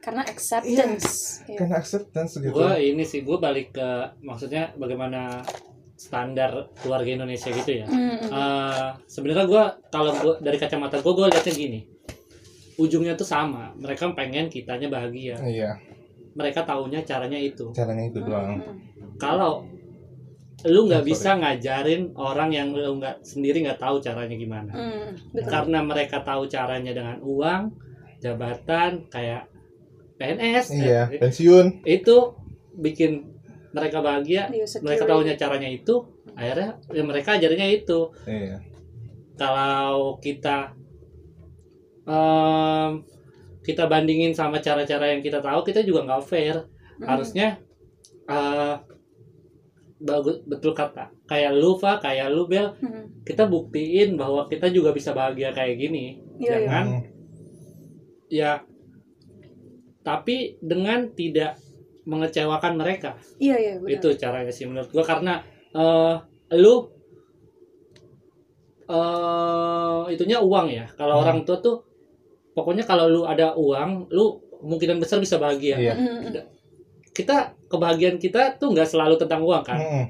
[0.01, 1.45] karena acceptance.
[1.45, 1.57] Iya.
[1.61, 2.51] karena acceptance gitu.
[2.57, 3.89] Gue ini sih gue balik ke
[4.25, 5.45] maksudnya bagaimana
[5.93, 7.87] standar keluarga Indonesia gitu ya.
[7.87, 8.33] Mhm.
[8.33, 11.79] Eh, sebenarnya gue kalau gua dari kacamata gue gue lihatnya gini.
[12.81, 15.37] Ujungnya tuh sama mereka pengen kitanya bahagia.
[15.37, 15.77] Iya.
[16.33, 17.69] Mereka taunya caranya itu.
[17.69, 18.57] Caranya itu doang.
[18.57, 18.90] Mhm.
[19.21, 19.53] Kalau
[20.63, 21.11] lu nggak Sorry.
[21.11, 25.33] bisa ngajarin orang yang lu nggak sendiri nggak tahu caranya gimana Mhm.
[25.33, 25.49] Betul.
[25.49, 27.63] karena mereka tahu caranya dengan uang
[28.17, 29.49] jabatan kayak
[30.17, 32.17] PNS iya eh, pensiun itu
[32.77, 33.25] bikin
[33.73, 34.53] mereka bahagia
[34.85, 35.95] mereka tahunya caranya itu
[36.37, 38.61] akhirnya ya mereka ajarinnya itu iya
[39.33, 40.77] kalau kita
[42.03, 43.01] em,
[43.61, 46.55] kita bandingin sama cara-cara yang kita tahu kita juga nggak fair
[46.97, 47.05] Mhm.
[47.05, 47.47] harusnya
[48.27, 48.75] eh
[50.01, 53.21] bagus betul kata kayak lu Fa, kayak lu Bel Mhm.
[53.21, 56.49] kita buktiin bahwa kita juga bisa bahagia kayak gini Iya, iya.
[56.57, 57.01] jangan Hmm.
[58.27, 58.51] ya
[60.01, 61.61] tapi dengan tidak
[62.03, 63.93] mengecewakan mereka iya iya benar.
[63.93, 65.37] itu caranya sih menurut gua karena
[65.71, 66.15] eh
[66.57, 66.89] lu
[68.89, 71.23] eh itunya uang ya kalau Hmm.
[71.23, 71.77] orang tua tuh
[72.51, 75.93] pokoknya kalau lu ada uang lu kemungkinan besar bisa bahagia Iya.
[75.93, 76.33] Mhm.
[77.13, 80.05] kita kebahagiaan kita tuh nggak selalu tentang uang kan Mm-mm.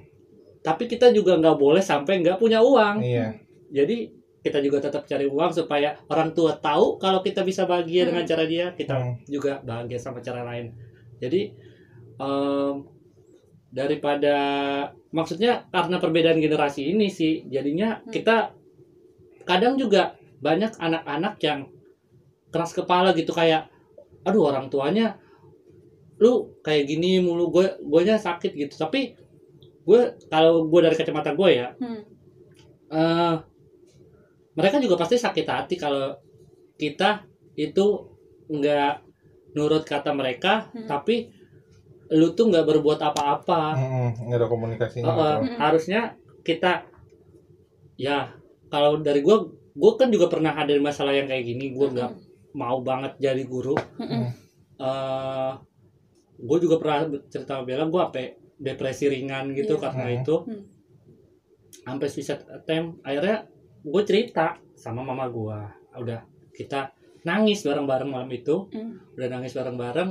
[0.62, 3.38] tapi kita juga nggak boleh sampai nggak punya uang Iya.
[3.70, 4.10] jadi
[4.42, 8.44] kita juga tetap cari uang supaya orang tua tahu kalau kita bisa bahagia dengan cara
[8.44, 9.14] dia kita Hmm.
[9.30, 10.74] juga bahagia sama cara lain
[11.22, 11.54] jadi
[12.18, 12.74] em,
[13.72, 14.36] daripada
[15.10, 18.10] maksudnya karena perbedaan generasi ini sih jadinya Hmm.
[18.10, 18.52] kita
[19.46, 21.70] kadang juga banyak anak-anak yang
[22.50, 23.70] keras kepala gitu kayak
[24.22, 25.18] aduh orang tuanya
[26.22, 29.18] lu kayak gini mulu gue gue sakit gitu tapi
[29.82, 32.02] gue kalau gue dari kacamata gue ya Hmm.
[32.94, 33.36] eh
[34.54, 36.14] mereka juga pasti sakit hati kalau
[36.78, 37.26] kita
[37.58, 38.06] itu
[38.48, 38.94] nggak
[39.58, 40.86] nurut kata mereka Hmm.
[40.86, 41.34] tapi
[42.12, 45.08] lu tuh nggak berbuat apa-apa Mm-mm, nggak ada komunikasinya.
[45.08, 46.84] Uh, uh, harusnya kita
[47.96, 48.36] ya
[48.68, 49.38] kalau dari gue
[49.72, 52.12] gue kan juga pernah ada masalah yang kayak gini gue nggak
[52.52, 54.28] mau banget jadi guru Mm-mm.
[54.78, 55.52] eh
[56.42, 58.18] gue juga pernah cerita sama Bella gue apa
[58.58, 59.82] depresi ringan gitu Iya.
[59.84, 60.18] karena Hmm.
[60.18, 60.64] itu Hmm.
[61.82, 63.46] sampai suicide attempt akhirnya
[63.82, 65.58] gue cerita sama mama gue
[65.96, 68.98] udah kita nangis bareng-bareng malam itu Hmm.
[69.14, 70.10] udah nangis bareng-bareng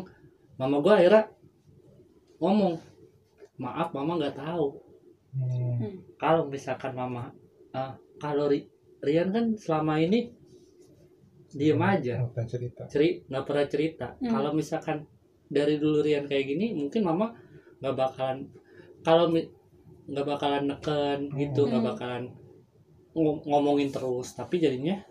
[0.57, 1.25] mama gue akhirnya
[2.39, 2.75] ngomong
[3.57, 4.79] maaf mama nggak tahu
[5.31, 6.03] Hmm.
[6.17, 7.31] kalau misalkan mama
[7.71, 8.67] eh, kalau Ri-
[9.01, 10.35] Rian kan selama ini
[11.51, 12.83] diem aja Bukan cerita.
[12.87, 14.27] ceri nggak pernah cerita Hmm.
[14.29, 15.07] kalau misalkan
[15.51, 17.35] dari dulu Rian kayak gini mungkin mama
[17.83, 18.39] nggak bakalan
[19.03, 19.35] kalau
[20.07, 21.91] nggak bakalan neken gitu nggak Hmm.
[21.91, 22.23] bakalan
[23.11, 25.03] ngom- ngomongin terus tapi jadinya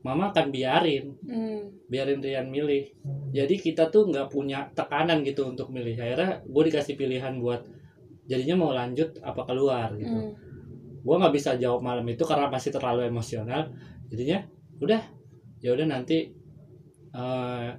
[0.00, 1.72] mama akan biarin Hmm.
[1.88, 3.32] biarin Rian milih Hmm.
[3.32, 7.64] jadi kita tuh nggak punya tekanan gitu untuk milih akhirnya gue dikasih pilihan buat
[8.28, 10.32] jadinya mau lanjut apa keluar gitu Hmm.
[11.00, 13.72] gue nggak bisa jawab malam itu karena masih terlalu emosional
[14.12, 14.44] jadinya
[14.80, 15.00] udah
[15.60, 16.28] ya udah nanti
[17.10, 17.70] eh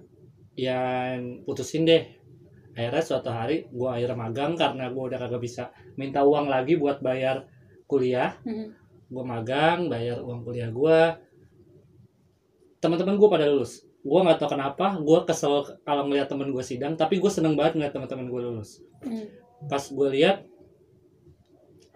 [0.56, 2.04] yang putusin deh
[2.72, 5.64] akhirnya suatu hari gue akhirnya magang karena gue udah kagak bisa
[5.96, 7.44] minta uang lagi buat bayar
[7.88, 8.72] kuliah Hmm.
[9.12, 11.00] gue magang bayar uang kuliah gue
[12.80, 16.98] teman-teman gue pada lulus gue nggak tahu kenapa gue kesel kalau ngeliat temen gue sidang
[16.98, 19.26] tapi gue seneng banget ngeliat teman-teman gue lulus Hmm.
[19.66, 20.46] pas gue lihat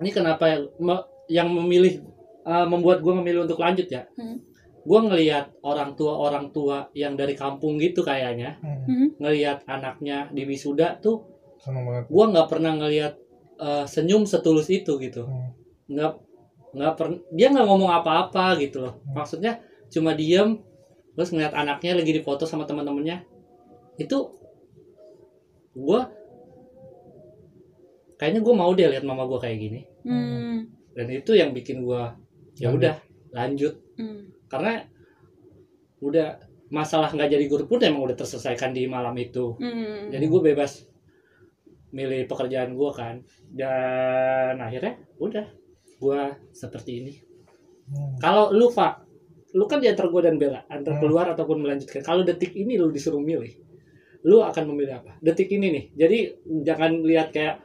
[0.02, 2.02] ini kenapa yang, me- yang memilih
[2.44, 4.38] uh, membuat gue memilih untuk lanjut ya Hmm.
[4.86, 8.86] Gue ngelihat orang tua orang tua yang dari kampung gitu kayaknya Hmm.
[8.86, 9.08] Hmm.
[9.17, 11.26] ngelihat anaknya di wisuda tuh
[12.06, 13.17] gue nggak pernah ngelihat
[13.58, 15.52] uh, senyum setulus itu gitu Hmm.
[15.88, 16.12] nggak
[16.71, 20.60] nggak pernah dia nggak ngomong apa-apa gitu loh maksudnya cuma diem
[21.13, 23.24] terus ngeliat anaknya lagi difoto sama teman-temannya
[23.95, 24.17] itu
[25.74, 26.00] gue
[28.15, 30.69] kayaknya gue mau deh lihat mama gue kayak gini Hmm.
[30.93, 32.04] dan itu yang bikin gue
[32.56, 32.78] ya Lanjut.
[32.78, 32.95] udah
[33.32, 34.35] lanjut Hmm.
[34.45, 34.86] Karena
[35.99, 40.10] udah masalah nggak jadi guru pun emang udah terselesaikan di malam itu Hmm.
[40.10, 40.86] jadi gue bebas
[41.91, 45.45] milih pekerjaan gue kan dan akhirnya udah
[45.95, 47.13] gue seperti ini
[47.86, 48.17] Hmm.
[48.17, 49.05] kalau lu pak
[49.53, 51.03] lu kan di antara gue dan Bella antara Hmm.
[51.05, 53.53] keluar ataupun melanjutkan kalau detik ini lu disuruh milih
[54.25, 56.17] lu akan memilih apa detik ini nih jadi
[56.65, 57.62] jangan lihat kayak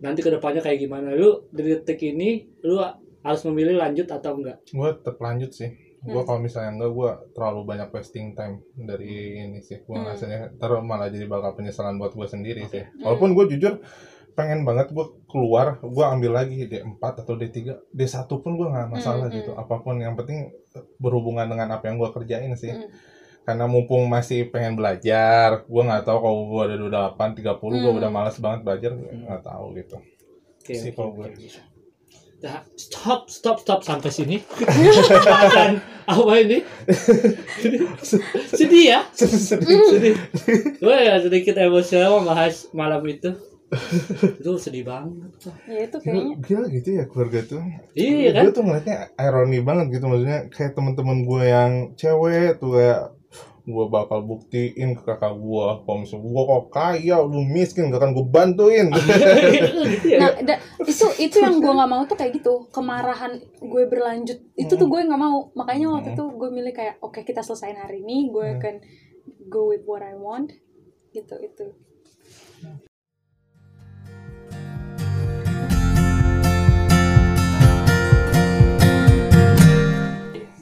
[0.00, 2.80] nanti ke depannya kayak gimana lu dari detik ini lu
[3.22, 5.70] harus memilih lanjut atau enggak Gue tetap lanjut sih.
[6.02, 6.26] Gue Hmm.
[6.26, 9.78] kalau misalnya enggak, gue terlalu banyak wasting time dari ini sih.
[9.80, 10.02] Gue Hmm.
[10.04, 12.82] ngerasanya terus malah jadi bakal penyesalan buat gue sendiri sih.
[12.82, 13.06] Hmm.
[13.06, 13.78] Walaupun gue jujur
[14.32, 19.28] pengen banget gue keluar, gue ambil lagi D4 atau D3, D1 pun gue nggak masalah
[19.28, 19.52] Hmm, gitu.
[19.52, 19.62] hmm.
[19.62, 20.50] Apa pun yang penting
[20.96, 22.74] berhubungan dengan apa yang gue kerjain sih.
[22.74, 22.90] Hmm.
[23.42, 28.00] Karena mumpung masih pengen belajar, gue nggak tahu kalau gue udah 28, 30, gue Hmm.
[28.00, 29.96] udah malas banget belajar, nggak tahu gitu.
[30.62, 31.26] Oke, Sih, kalau oke, gue.
[31.30, 31.71] oke.
[32.42, 34.42] Nah, stop, stop, stop sampai sini.
[34.42, 35.78] Bahasan
[36.10, 36.58] apa ini?
[38.50, 40.18] sedih ya, sedih.
[40.82, 43.30] Gue ya sedikit emosional membahas malam itu.
[44.42, 45.30] Itu sedih banget.
[45.70, 46.34] Ya itu kayaknya.
[46.42, 47.62] gila gitu ya keluarga tuh.
[47.94, 48.42] Iya kan?
[48.50, 53.00] Gue tuh ngeliatnya ironi banget gitu maksudnya kayak teman-teman gue yang cewek tuh kayak
[53.62, 58.10] gue bakal buktiin ke kakak gue kalau misalnya gue kok kaya lu miskin gak akan
[58.10, 58.86] gue bantuin.
[59.86, 60.18] Gitu ya.
[60.18, 62.66] Nah, da- itu itu yang gue nggak mau tuh kayak gitu.
[62.68, 64.42] Kemarahan gue berlanjut.
[64.58, 65.54] Itu tuh gue nggak mau.
[65.54, 66.16] Makanya waktu Hmm.
[66.18, 68.26] itu gue milih kayak oke kita selesain hari ini.
[68.28, 68.58] Gue Hmm.
[68.58, 68.74] akan
[69.46, 70.50] go with what I want.
[71.14, 71.66] Gitu itu.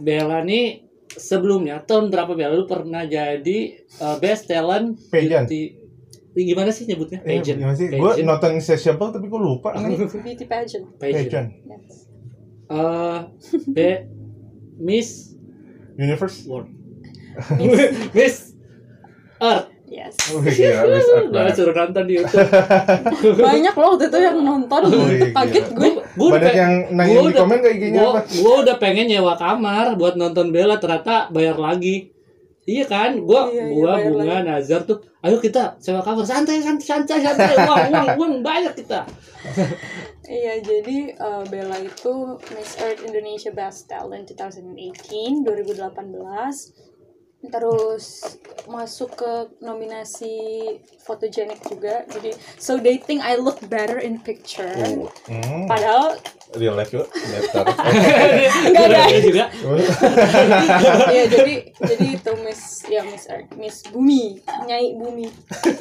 [0.01, 3.59] Bella nih sebelumnya tahun berapa Bella lu pernah jadi
[3.99, 5.45] uh, best talent Pageant.
[5.45, 5.79] beauty-
[6.33, 7.19] gimana sih nyebutnya?
[7.21, 7.59] Eh, Pageant.
[7.59, 7.87] gimana sih?
[7.89, 9.99] Gue nonton Insatiable tapi gue lupa nih.
[10.25, 11.27] beauty pageant Pageant.
[11.27, 11.49] Pageant.
[11.65, 11.95] yes.
[12.67, 13.19] Eh,
[13.67, 13.79] B
[14.79, 15.35] Miss
[15.95, 16.47] Universe.
[16.47, 16.71] World.
[18.11, 18.55] Miss
[19.41, 19.69] Earth.
[19.87, 22.47] yes Wih, gila, Miss suruh nonton di YouTube.
[23.37, 27.13] banyak loh waktu itu yang nonton Oh, iya, kaget gue Gua udah Banyak yang nanya
[27.13, 28.21] gua di udah- komen kayak gini gua, apa?
[28.41, 32.11] gua udah pengen nyewa kamar buat nonton Bella ternyata bayar lagi.
[32.65, 36.61] Iya kan, gua Iya, iya, gua bayar bunga Nazar tuh, ayo kita sewa kamar santai
[36.61, 39.03] santai santai santai uang uang uang banyak kita.
[40.23, 42.15] Iya, jadi uh, Bella itu
[42.53, 46.90] Miss Earth Indonesia Best Talent 2018, 2018.
[47.41, 48.37] Terus
[48.69, 50.37] masuk ke nominasi
[51.01, 52.05] photogenic juga.
[52.07, 54.69] Jadi so they think I look better in picture.
[55.25, 56.21] Hmm, Padahal
[56.53, 57.09] real life yuk.
[57.09, 57.45] Lihat
[58.69, 59.19] Nggak ada.
[59.25, 59.45] Juga.
[61.09, 64.37] ya jadi jadi itu Miss ya Miss Earth, Miss Bumi,
[64.69, 65.27] Nyai Bumi.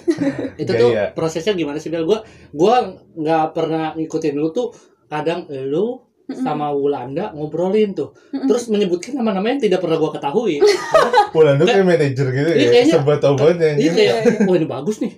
[0.61, 1.11] Itu tuh Gaya.
[1.11, 2.07] prosesnya gimana sih Bel?
[2.07, 2.23] Gua
[2.55, 2.87] gua
[3.19, 4.71] nggak pernah ngikutin lu tuh
[5.09, 10.61] kadang lu sama Wulanda ngobrolin tuh terus menyebutkan nama-nama yang tidak pernah gua ketahui
[11.33, 12.69] Bulan itu kayak manajer gitu Iya, ya.
[12.71, 13.69] kayaknya- Sebab tau banget ya.
[13.75, 15.13] Iya kayak, wah ini bagus nih.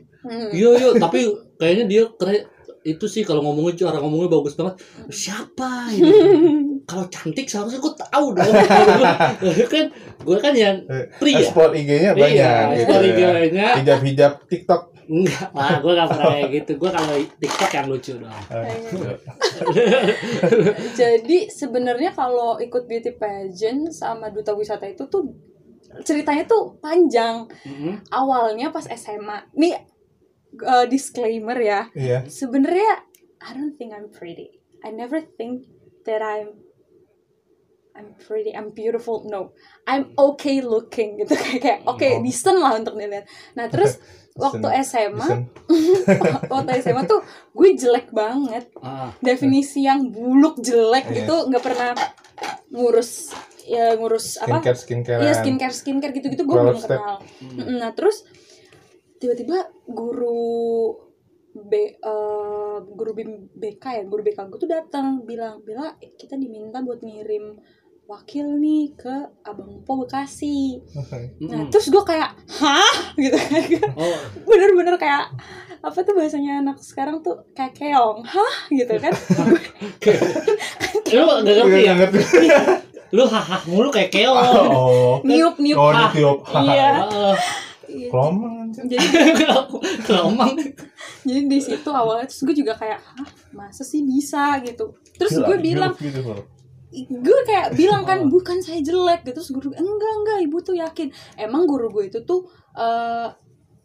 [0.51, 1.19] Iya iya, tapi
[1.55, 2.43] kayaknya dia keren.
[2.81, 4.75] Itu sih kalau ngomongnya cara ngomongnya bagus banget.
[5.07, 6.11] Siapa ini?
[6.89, 8.43] kalau cantik seharusnya gue tahu dong.
[9.71, 9.85] kan
[10.19, 11.39] gue kan yang Eh, pria.
[11.39, 12.35] Ekspor IG-nya banyak.
[12.35, 13.01] Iya, gitu ya.
[13.39, 13.67] IG-nya.
[13.79, 14.81] Hijab-hijab TikTok.
[15.11, 16.71] Enggak lah, gue gak pernah kayak gitu.
[16.79, 18.43] Gue kalau TikTok yang lucu doang.
[18.47, 18.79] Eh,
[20.95, 25.35] Jadi sebenarnya kalau ikut beauty pageant sama duta wisata itu tuh
[26.07, 27.43] ceritanya tuh panjang.
[27.67, 28.07] Mhm.
[28.07, 29.51] Awalnya pas SMA.
[29.51, 29.75] Nih
[30.63, 31.91] uh, disclaimer ya.
[31.91, 32.23] Iya.
[32.31, 33.03] Sebenarnya
[33.43, 34.63] I don't think I'm pretty.
[34.79, 35.67] I never think
[36.07, 36.71] that I'm
[37.91, 39.27] I'm pretty, I'm beautiful.
[39.27, 39.51] No,
[39.83, 42.23] I'm okay looking gitu kayak kayak oke Oh.
[42.23, 43.27] decent lah untuk dilihat.
[43.59, 43.99] Nah terus
[44.33, 45.27] waktu SMA,
[46.53, 47.19] waktu SMA tuh
[47.51, 48.71] gue jelek banget.
[48.77, 51.15] Ah, Definisi yang buluk jelek Iya.
[51.21, 51.91] gitu nggak pernah
[52.69, 54.57] ngurus ya ngurus apa?
[54.57, 55.21] Skincare, skincare.
[55.21, 56.97] Iya skincare skincare gitu-gitu gue Twelve belum step.
[56.97, 57.17] kenal.
[57.39, 57.77] hmm.
[57.77, 58.23] Nah terus
[59.17, 60.95] tiba-tiba guru
[61.51, 63.11] B eh, guru
[63.51, 67.59] BK ya guru BK gue tuh datang bilang Bella kita diminta buat ngirim
[68.03, 70.83] wakil nih ke Abang Po Bekasi.
[71.39, 71.69] Nah Mhm.
[71.69, 73.63] terus gue kayak hah gitu kan
[73.95, 75.31] Oh, bener-bener kayak
[75.79, 79.09] apa tuh bahasanya anak sekarang tuh kayak keong hah gitu kan
[81.11, 81.93] lu gak ngerti ya?
[81.93, 82.21] Nggak ngerti.
[83.11, 84.35] Lu haha mulu kayak keong.
[84.35, 85.19] Oh.
[85.21, 86.39] niup niup Oh, hah ditiup.
[86.57, 87.35] iya Heeh.
[87.87, 88.07] Iya.
[88.07, 88.95] Kelomang jadi
[90.01, 90.55] Kelomang.
[91.21, 95.57] jadi di situ awalnya terus gue juga kayak hah masa sih bisa gitu terus gue
[95.59, 96.39] bilang beautiful.
[96.91, 101.07] Gue kayak bilang kan bukan saya jelek gitu terus guru enggak enggak ibu tuh yakin
[101.35, 103.27] emang guru gue itu tuh eh,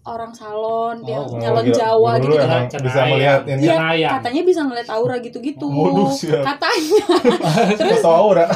[0.02, 1.74] orang salon yang Oh, nyalon gila.
[1.74, 2.82] Jawa Guru gitu gitu Cenayang.
[2.86, 3.62] bisa melihat ini.
[3.66, 4.12] Cenayang.
[4.14, 5.66] katanya bisa ngeliat aura gitu-gitu.
[5.66, 6.46] Waduh, siap.
[6.46, 7.00] Katanya.
[7.82, 8.46] terus aura.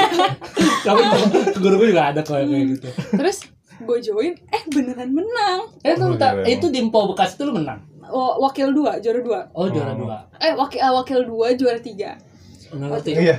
[0.84, 1.02] Tapi
[1.60, 2.88] guru gue juga ada kok yang kayak gitu.
[3.12, 3.38] terus
[3.76, 5.68] gue join, eh beneran menang.
[5.80, 7.80] Eh, itu, Oh, itu di Empo Bekas itu lu menang.
[8.02, 9.40] Wa- wakil dua, juara dua.
[9.52, 10.00] Oh, juara Oh.
[10.00, 10.16] dua.
[10.36, 12.16] Eh wakil eh, wakil dua, juara tiga.
[12.70, 13.10] Ngerti.
[13.12, 13.34] Iya.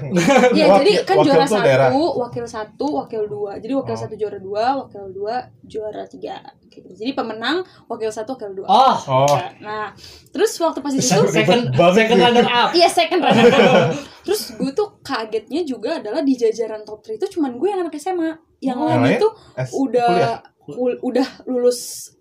[0.51, 1.89] Iya, jadi kan wakil juara satu, daerah.
[1.93, 3.51] wakil satu, wakil dua.
[3.57, 3.99] Jadi wakil Oh.
[3.99, 6.35] satu juara dua, wakil dua juara tiga.
[6.67, 6.87] Gitu.
[6.89, 8.67] Jadi pemenang wakil satu, wakil dua.
[8.67, 9.35] Oh, Oh.
[9.59, 9.91] Nah,
[10.29, 12.69] terus waktu pas di situ, second second, second runner up.
[12.71, 13.47] Iya second runner.
[14.21, 17.95] Terus gue tuh kagetnya juga adalah di jajaran top 3 itu cuman gue yang anak
[17.95, 18.37] SMA.
[18.59, 18.85] Yang Oh.
[18.85, 20.37] lain itu S- udah kuliah?
[20.61, 21.79] kul- udah lulus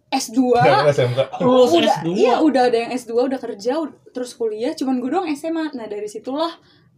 [0.08, 0.56] S2.
[0.56, 1.20] Nggak, SMK.
[1.38, 2.08] Lulus udah, S2.
[2.10, 5.70] Iya, udah ada yang S2, udah kerja, ud- terus kuliah, cuman gue doang SMA.
[5.70, 6.50] Nah, dari situlah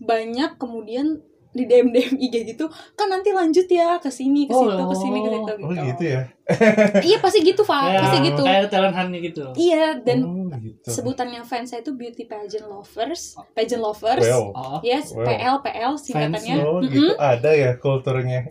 [0.03, 2.65] banyak kemudian di DM DM IG gitu
[2.97, 5.85] kan nanti lanjut ya ke sini ke situ ke sini ke situ Oh gitu.
[5.87, 6.23] gitu ya.
[7.05, 7.77] Iya pasti gitu, Pak.
[7.79, 8.43] Kayak- Pasti gitu.
[8.43, 9.45] Kayak talent hunt gitu.
[9.55, 10.89] Iya, dan oh, gitu.
[10.91, 14.25] sebutannya fans saya itu beauty pageant lovers, pageant lovers.
[14.25, 14.49] Well.
[14.51, 14.81] Oh.
[14.81, 15.25] Yes, Wow.
[15.25, 16.57] PL PL singkatannya.
[16.59, 16.89] Oh Mm-mm.
[16.89, 18.49] gitu ada ya kulturnya.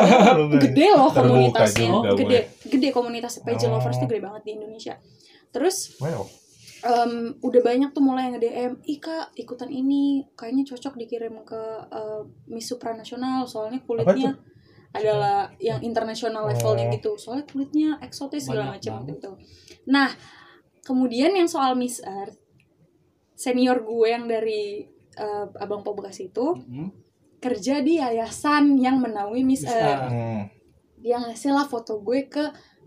[0.62, 1.90] Gede loh komunitasnya.
[2.14, 3.78] Gede, gede komunitas pageant Oh.
[3.78, 4.94] lovers tuh gede banget di Indonesia.
[5.50, 6.26] Terus Wow.
[6.84, 11.62] Em, udah banyak tuh mulai yang nge-DM, "Ih Kak, ikutan ini kayaknya cocok dikirim ke
[11.88, 14.36] eh, Miss Supranasional soalnya kulitnya
[14.92, 16.92] adalah yang internasional levelnya Oh.
[16.92, 17.10] gitu.
[17.16, 19.34] Soalnya kulitnya eksotis segala macam gitu.
[19.86, 20.06] Nah,
[20.80, 22.38] kemudian yang soal Miss Earth,
[23.34, 26.90] senior gue yang dari eh, Abang Po Bekasi itu Mhm.
[27.38, 29.82] kerja di yayasan yang menaungi Miss Miss Earth.
[30.02, 30.10] Earth.
[30.10, 30.42] Hmm.
[30.98, 32.44] Dia ngasih lah foto gue ke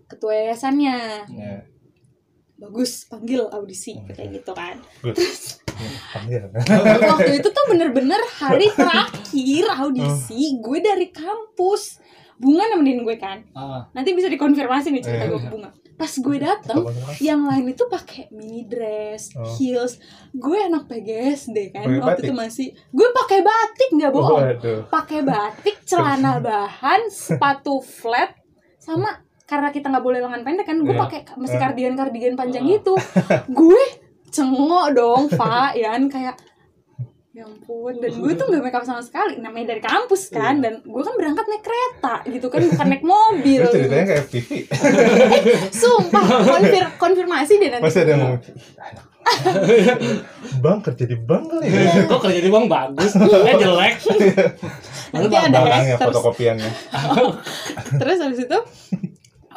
[0.07, 0.97] ketua yayasannya.
[1.29, 1.63] Ya.
[2.57, 4.81] Bagus, panggil audisi kayak gitu kan.
[6.11, 6.41] Panggil.
[7.05, 12.01] Waktu itu tuh bener-bener hari terakhir audisi gue dari kampus.
[12.37, 13.41] Bunga nemenin gue kan.
[13.53, 13.89] Ah.
[13.93, 15.29] Nanti bisa dikonfirmasi nih cerita Eh.
[15.29, 15.69] gue ke Bunga.
[15.97, 16.85] Pas gue dateng,
[17.17, 19.41] yang lain itu pakai mini dress, Oh.
[19.57, 19.97] heels.
[20.29, 21.89] Gue anak PGSD kan.
[21.89, 22.25] Pakai Waktu batik?
[22.25, 24.41] itu masih gue pakai batik nggak bohong.
[24.85, 28.37] Pakai batik, celana bahan, sepatu flat,
[28.77, 31.01] sama karena kita nggak boleh lengan pendek kan gue Iya.
[31.01, 31.63] pakai mesti Iya.
[31.63, 32.69] kardigan kardigan panjang Ah.
[32.69, 32.93] gitu
[33.59, 33.81] gue
[34.27, 36.35] cengok dong Pak ya kan kayak
[37.31, 40.63] ya ampun dan gue tuh gak make up sama sekali namanya dari kampus kan Iya.
[40.63, 44.49] dan gue kan berangkat naik kereta gitu kan bukan naik mobil Terus ceritanya kayak FTV.
[45.81, 48.23] sumpah konfir konfirmasi deh nanti Pasti ada yang.
[50.57, 52.07] Bang kerja di bank kali ya.
[52.07, 53.95] kok kerja di bang bagus eh jelek
[55.09, 56.71] Lalu Nanti ada Barangnya fotokopiannya.
[57.97, 58.59] terus habis itu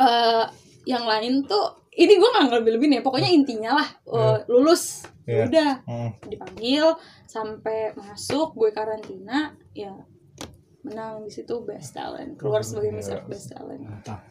[0.00, 0.44] eh
[0.84, 5.46] yang lain tuh ini gue nggak lebih lebih nih pokoknya intinya lah eh, lulus Iya.
[5.46, 6.10] udah Hmm.
[6.24, 9.94] dipanggil sampai masuk gue karantina ya
[10.82, 14.24] menang di situ best talent keluar sebagai Miss Earth best talent Mantap.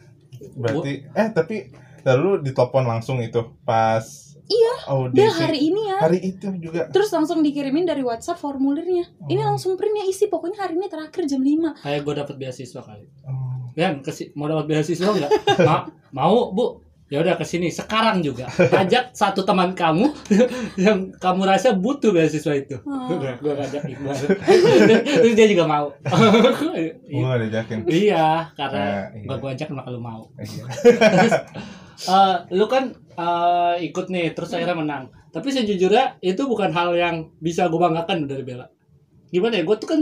[0.58, 4.04] Berarti eh tapi lalu ditelepon langsung itu pas
[4.46, 5.16] iya audisi.
[5.16, 6.90] dia hari ini ya Hari itu juga.
[6.90, 9.48] terus langsung dikirimin dari WhatsApp formulirnya ini Oh.
[9.48, 13.39] langsung printnya isi pokoknya hari ini terakhir jam 5 kayak gue dapet beasiswa kali Oh.
[13.80, 15.32] Yan, kesi mau dapat beasiswa nggak?
[15.68, 16.84] Ma mau, Bu.
[17.10, 18.46] Ya udah ke sini sekarang juga.
[18.70, 20.14] Ajak satu teman kamu
[20.86, 22.78] yang kamu rasa butuh beasiswa itu.
[22.86, 23.18] Oh.
[23.18, 24.14] Udah, gue ngajak Iqbal.
[25.26, 25.90] Terus dia juga mau.
[26.06, 27.80] Gue gak diajakin.
[27.90, 29.36] iya, karena Nah, iya.
[29.42, 30.30] gue ajak maka lu mau.
[30.38, 30.64] Iya.
[30.94, 31.34] Terus,
[32.14, 35.04] eh, lu kan eh, ikut nih, terus akhirnya menang.
[35.34, 38.70] Tapi sejujurnya itu bukan hal yang bisa gue banggakan dari Bella.
[39.34, 39.64] Gimana ya?
[39.66, 40.02] Gue tuh kan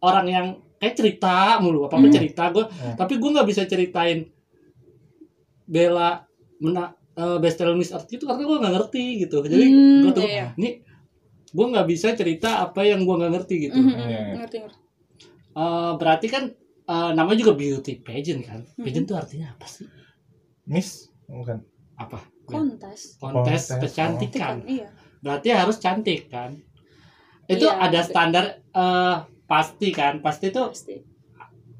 [0.00, 2.14] orang yang kayak cerita mulu, apa apa Hmm.
[2.14, 2.64] cerita gue.
[2.64, 2.94] Hmm.
[2.94, 4.28] Tapi gue nggak bisa ceritain
[5.64, 6.22] Bella
[6.58, 9.36] menang eh, Best Talent Miss Earth itu karena gue nggak ngerti gitu.
[9.42, 10.46] Jadi Hmm, gue tuh iya, iya.
[10.54, 10.70] ini
[11.48, 13.76] gue nggak bisa cerita apa yang gue nggak ngerti gitu.
[13.76, 14.20] Mhm, Iya, iya.
[14.36, 14.78] ngerti ngerti
[15.56, 16.44] Eh, berarti kan
[16.86, 18.60] eh, namanya juga beauty pageant kan.
[18.62, 18.84] Hmm.
[18.84, 19.88] Pageant tuh artinya apa sih?
[20.66, 21.60] Miss bukan.
[21.96, 22.20] Apa?
[22.46, 24.62] kontes kontes Kontes, kecantikan.
[24.62, 24.86] iya
[25.18, 26.54] Berarti harus cantik kan?
[27.44, 28.00] Itu Iya, ada ada.
[28.02, 30.18] standar eh, pasti kan?
[30.18, 30.96] Pasti itu pasti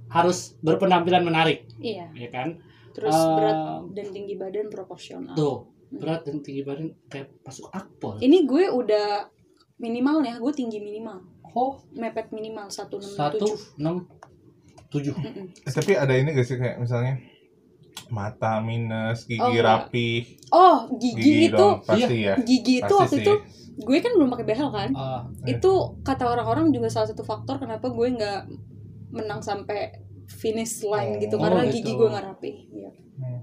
[0.07, 2.63] harus berpenampilan menarik, iya ya kan?
[2.91, 3.59] terus Eh, berat
[3.93, 8.17] dan tinggi badan proporsional Tuh, berat dan tinggi badan kayak masuk akpol.
[8.19, 9.29] ini gue udah
[9.77, 14.05] minimal ya gue tinggi minimal Oh, mepet minimal 167 satu enam
[14.87, 15.13] tujuh.
[15.65, 17.17] Eh, tapi ada ini gak sih kayak misalnya
[18.07, 20.11] mata minus, gigi Oh, rapi,
[20.51, 22.35] oh gigi, gigi itu dong pasti ya.
[22.39, 23.25] gigi itu Pasti waktu sih.
[23.25, 23.35] itu
[23.79, 25.57] gue kan belum pakai behel kan Ah, Iya.
[25.57, 28.41] itu kata orang-orang juga salah satu faktor kenapa gue nggak
[29.11, 29.93] menang sampai
[30.27, 31.75] finish line gitu Oh, karena gitu.
[31.79, 32.91] gigi gue nggak rapi Iya.
[33.17, 33.41] Hmm.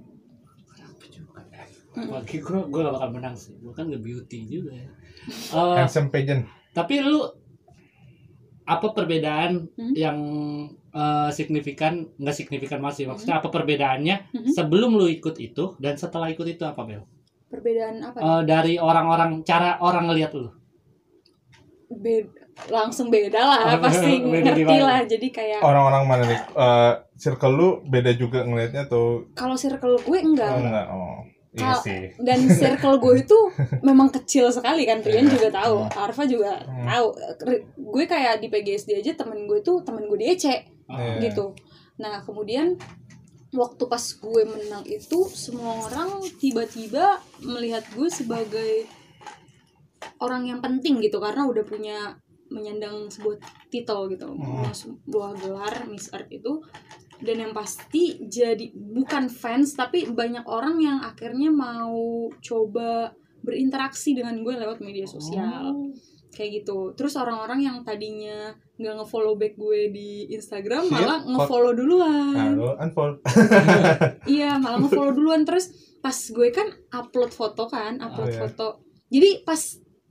[1.93, 3.53] Bagi gue, gue gak bakal menang sih.
[3.55, 4.89] Gue kan nge beauty juga ya.
[5.53, 6.49] Eh, Handsome pageant.
[6.73, 7.21] tapi lu
[8.65, 9.93] apa perbedaan Hmm?
[9.93, 10.17] yang
[10.89, 14.51] eh, signifikan nggak signifikan masih maksudnya apa perbedaannya Mhm.
[14.51, 17.05] sebelum lu ikut itu dan setelah ikut itu apa Bel?
[17.63, 20.51] Perbedaan apa Eh, dari orang-orang cara orang ngelihat lu
[21.89, 22.25] Beda,
[22.67, 24.83] langsung beda lah Oh, pasti beda ngerti gimana?
[24.83, 26.39] lah jadi kayak Orang-orang mana nih?
[26.51, 30.85] Eh, circle lu beda juga ngelihatnya atau kalau circle gue enggak oh, enggak?
[30.89, 31.17] Oh,
[31.53, 32.01] iya Kal- sih.
[32.17, 33.37] dan circle gue itu
[33.87, 36.01] memang kecil sekali kan Rian juga tahu Hmm.
[36.01, 36.81] Arfa juga Hmm.
[36.83, 37.07] tahu
[37.77, 41.29] gue kayak di PGSD aja temen gue tuh temen gue di EC Ah, Iya.
[41.29, 41.53] gitu
[41.93, 42.73] nah kemudian
[43.53, 48.89] waktu pas gue menang itu semua orang tiba-tiba melihat gue sebagai
[50.19, 52.17] orang yang penting gitu karena udah punya
[52.49, 53.37] menyandang sebuah
[53.69, 54.69] titel gitu Hmm.
[54.69, 56.61] sebuah gelar Miss Earth itu
[57.23, 61.95] dan yang pasti jadi bukan fans tapi banyak orang yang akhirnya mau
[62.37, 65.89] coba berinteraksi dengan gue lewat media sosial Oh.
[66.33, 71.69] Kayak gitu terus orang-orang yang tadinya nggak ngefollow back gue di Instagram Iya, malah ngefollow
[71.69, 73.17] Nah, duluan lu unfollow.
[74.29, 75.69] iya malah ngefollow duluan terus
[75.99, 78.41] pas gue kan upload foto kan upload Oh, iya.
[78.43, 78.67] foto
[79.07, 79.61] jadi pas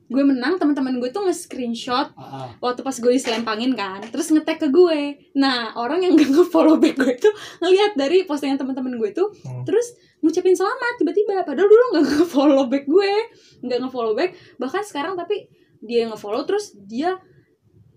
[0.06, 2.48] gue menang teman-teman gue tuh nge-screenshot Ah, ah.
[2.60, 5.00] waktu pas gue diselempangin kan terus nge-tag ke gue
[5.32, 9.64] nah orang yang gak nge-follow back gue tuh ngeliat dari postingan teman-teman gue tuh Hmm.
[9.64, 13.12] terus ngucapin selamat tiba-tiba padahal dulu nggak nge-follow back gue
[13.60, 15.48] nggak nge-follow back bahkan sekarang tapi
[15.82, 17.18] dia yang nge-follow terus dia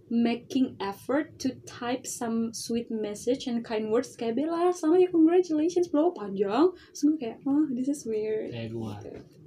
[0.06, 5.90] making effort to type some sweet message and kind words kayak Bella sama ya congratulations
[5.90, 6.14] bro.
[6.14, 6.70] Panjang.
[6.94, 8.54] Terus gue kayak oh this is weird.
[8.54, 9.02] Kayak gua.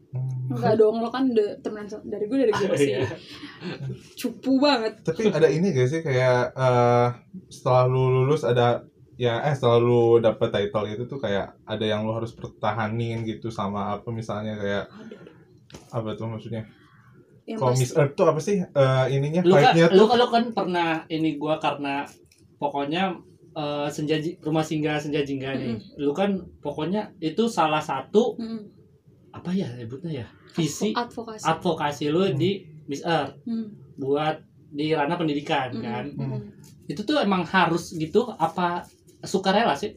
[0.09, 0.57] Hmm.
[0.57, 2.91] Enggak dong lo kan udah temenan sama- dari gue dari gue sih.
[2.91, 3.07] Iya.
[4.19, 4.99] cupu banget.
[5.07, 7.09] Tapi ada ini gak sih kayak eh
[7.47, 8.83] setelah lu lulus ada
[9.15, 13.51] ya eh setelah lu dapet title itu tuh kayak ada yang lu harus pertahanin gitu
[13.51, 14.85] sama apa misalnya kayak
[15.93, 16.67] apa tuh maksudnya?
[17.49, 20.21] Yang Kalau Miss Earth tuh apa sih eh ininya lu kan fight-nya lu, tuh?
[20.21, 22.05] lu kan pernah ini gua karena
[22.61, 23.17] pokoknya
[23.57, 25.81] eh, senja rumah singgah senja jingga nih.
[25.97, 28.69] Lu kan pokoknya itu salah satu Hmm,
[29.33, 30.27] apa ya sebutnya ya?
[30.53, 31.45] Visi advokasi.
[31.49, 32.37] advokasi lu Hmm.
[32.37, 32.51] di
[32.85, 33.33] Miss Earth.
[33.49, 36.05] Hmm, buat di ranah pendidikan hmm, kan?
[36.13, 36.41] Hmm.
[36.85, 38.85] itu tuh emang harus gitu apa
[39.25, 39.97] sukarela sih?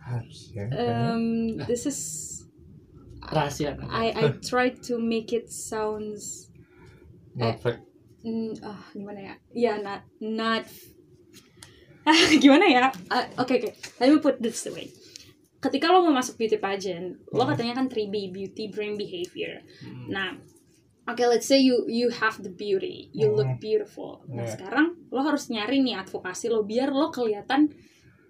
[0.00, 1.98] Harus ya Um, this is
[3.30, 6.48] rahasia I I try to make it sounds
[7.34, 7.82] not fact
[8.22, 9.34] mm, ah gimana ya?
[9.52, 10.64] Ya not not
[12.04, 12.92] ah gimana ya?
[13.08, 13.70] Ah, Oke oke.
[14.00, 14.92] Let me put this away.
[15.60, 17.56] Ketika lo mau masuk beauty pageant, lo Hmm.
[17.56, 19.64] katanya kan 3B beauty, brain, behavior.
[19.80, 20.12] Hmm.
[20.12, 20.30] Nah,
[21.08, 23.60] oke let's say you you have the beauty, you look Hmm.
[23.60, 24.20] beautiful.
[24.28, 24.52] Nah Yeah.
[24.52, 27.72] sekarang lo harus nyari nih advokasi lo biar lo kelihatan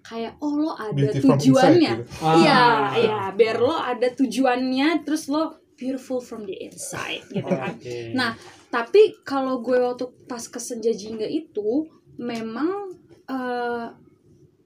[0.04, 1.92] kayak oh lo ada beauty tujuannya.
[2.04, 2.20] gitu.
[2.20, 2.36] Ah.
[2.36, 2.62] Iya,
[3.00, 7.72] iya, biar lo ada tujuannya, terus lo beautiful from the inside gitu kan.
[7.74, 8.12] Oke.
[8.12, 8.36] Nah,
[8.68, 11.88] tapi kalau gue waktu pas ke Senja Jingga itu
[12.20, 12.94] memang
[13.24, 13.88] eh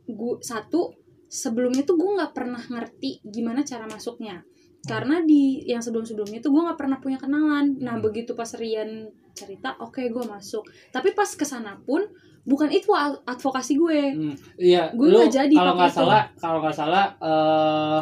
[0.08, 0.92] gue satu
[1.28, 4.40] sebelumnya tuh gue nggak pernah ngerti gimana cara masuknya
[4.88, 8.04] karena di yang sebelum-sebelumnya tuh gue nggak pernah punya kenalan nah Hmm.
[8.04, 12.08] begitu pas Rian cerita oke gue masuk tapi pas ke sana pun
[12.48, 16.58] bukan itu ad- advokasi gue Hmm, iya, Gue lu nggak jadi kalau nggak salah, kalau
[16.58, 18.00] nggak salah, eh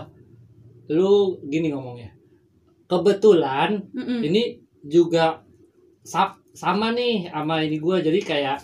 [0.88, 1.12] lu
[1.44, 2.14] gini ngomongnya.
[2.86, 4.22] Kebetulan Mm-mm.
[4.22, 4.42] ini
[4.80, 5.42] juga
[6.01, 8.59] sa- sama nih sama ini gua jadi kayak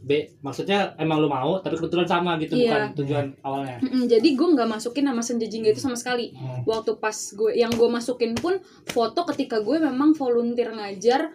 [0.00, 2.64] B, maksudnya emang lu mau, tapi kebetulan sama gitu Iya.
[2.64, 3.76] bukan tujuan awalnya.
[3.80, 6.64] Mm-mm, jadi gue nggak masukin nama Senja Jingga itu sama sekali Hmm.
[6.64, 8.56] waktu pas gue yang gue masukin pun
[8.86, 11.28] foto ketika gue memang volunteer ngajar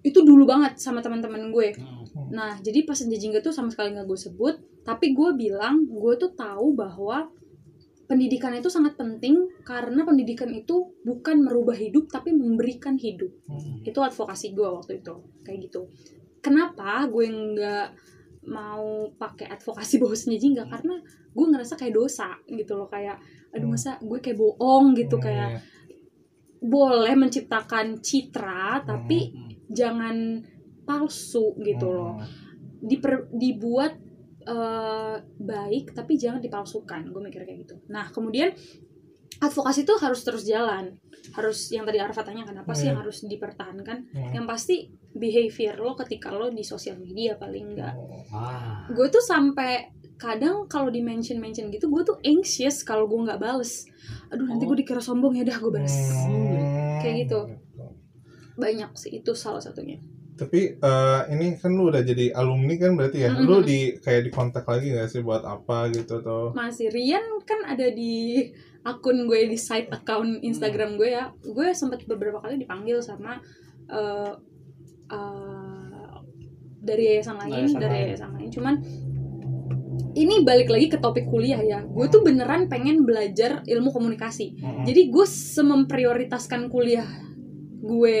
[0.00, 2.28] itu dulu banget sama teman-teman gue Hmm.
[2.28, 6.12] nah jadi pas Senja Jingga tuh sama sekali nggak gue sebut tapi gue bilang gue
[6.16, 7.28] tuh tahu bahwa
[8.04, 13.80] pendidikan itu sangat penting karena pendidikan itu bukan merubah hidup tapi memberikan hidup Hmm.
[13.82, 15.86] itu advokasi gue waktu itu kayak gitu
[16.38, 17.86] kenapa gue nggak
[18.42, 20.96] mau pakai advokasi bawah Senja Jingga karena
[21.30, 23.20] gue ngerasa kayak dosa gitu loh kayak
[23.50, 23.74] aduh Hmm.
[23.74, 25.60] masa gue kayak bohong gitu Hmm, kayak iya.
[26.60, 29.49] boleh menciptakan citra tapi Hmm.
[29.70, 30.42] Jangan
[30.82, 32.26] palsu gitu loh Hmm.
[32.82, 33.92] Diper- dibuat
[34.42, 38.50] eh, baik tapi jangan dipalsukan gue mikir kayak gitu nah kemudian
[39.38, 40.96] advokasi itu harus terus jalan
[41.30, 42.90] harus yang tadi Arfa tanya kenapa sih Hmm.
[42.90, 44.32] yang harus dipertahankan Hmm.
[44.32, 48.16] yang pasti behavior lo ketika lo di sosial media paling enggak Oh.
[48.30, 48.88] Wah.
[48.88, 53.38] gue tuh sampai kadang kalau di mention mention gitu gue tuh anxious kalau gue nggak
[53.38, 53.84] bales
[54.26, 54.68] aduh nanti Oh.
[54.68, 55.96] gue dikira sombong ya dah gue bales
[56.26, 56.98] Hmm.
[56.98, 57.40] Kayak gitu.
[58.60, 59.96] Banyak sih itu salah satunya
[60.36, 63.28] Tapi eh, ini kan lu udah jadi alumni kan berarti ya.
[63.28, 63.44] Mm-mm.
[63.44, 67.60] Lu di kayak di kontak lagi gak sih buat apa gitu atau masih Rian kan
[67.68, 68.48] ada di
[68.80, 73.36] akun gue di side account Instagram gue ya gue sempat beberapa kali dipanggil sama
[73.92, 74.32] eh,
[75.12, 76.16] eh,
[76.80, 78.04] dari yayasan lain Yayasan dari lain.
[78.08, 78.74] yayasan lain cuman
[80.10, 84.88] ini balik lagi ke topik kuliah ya gue tuh beneran pengen belajar ilmu komunikasi Mm-mm.
[84.88, 87.04] jadi gue sememprioritaskan kuliah
[87.84, 88.16] gue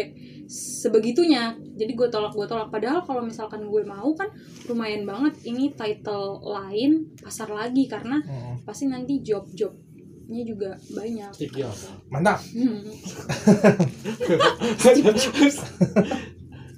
[0.50, 4.26] sebegitunya jadi gue tolak gue tolak padahal kalau misalkan gue mau kan
[4.66, 8.66] lumayan banget ini title lain pasar lagi karena Mm-mm.
[8.66, 11.90] pasti nanti job jobnya juga banyak Steve Jobs.
[12.10, 12.42] Mantap.
[12.50, 12.82] Hmm.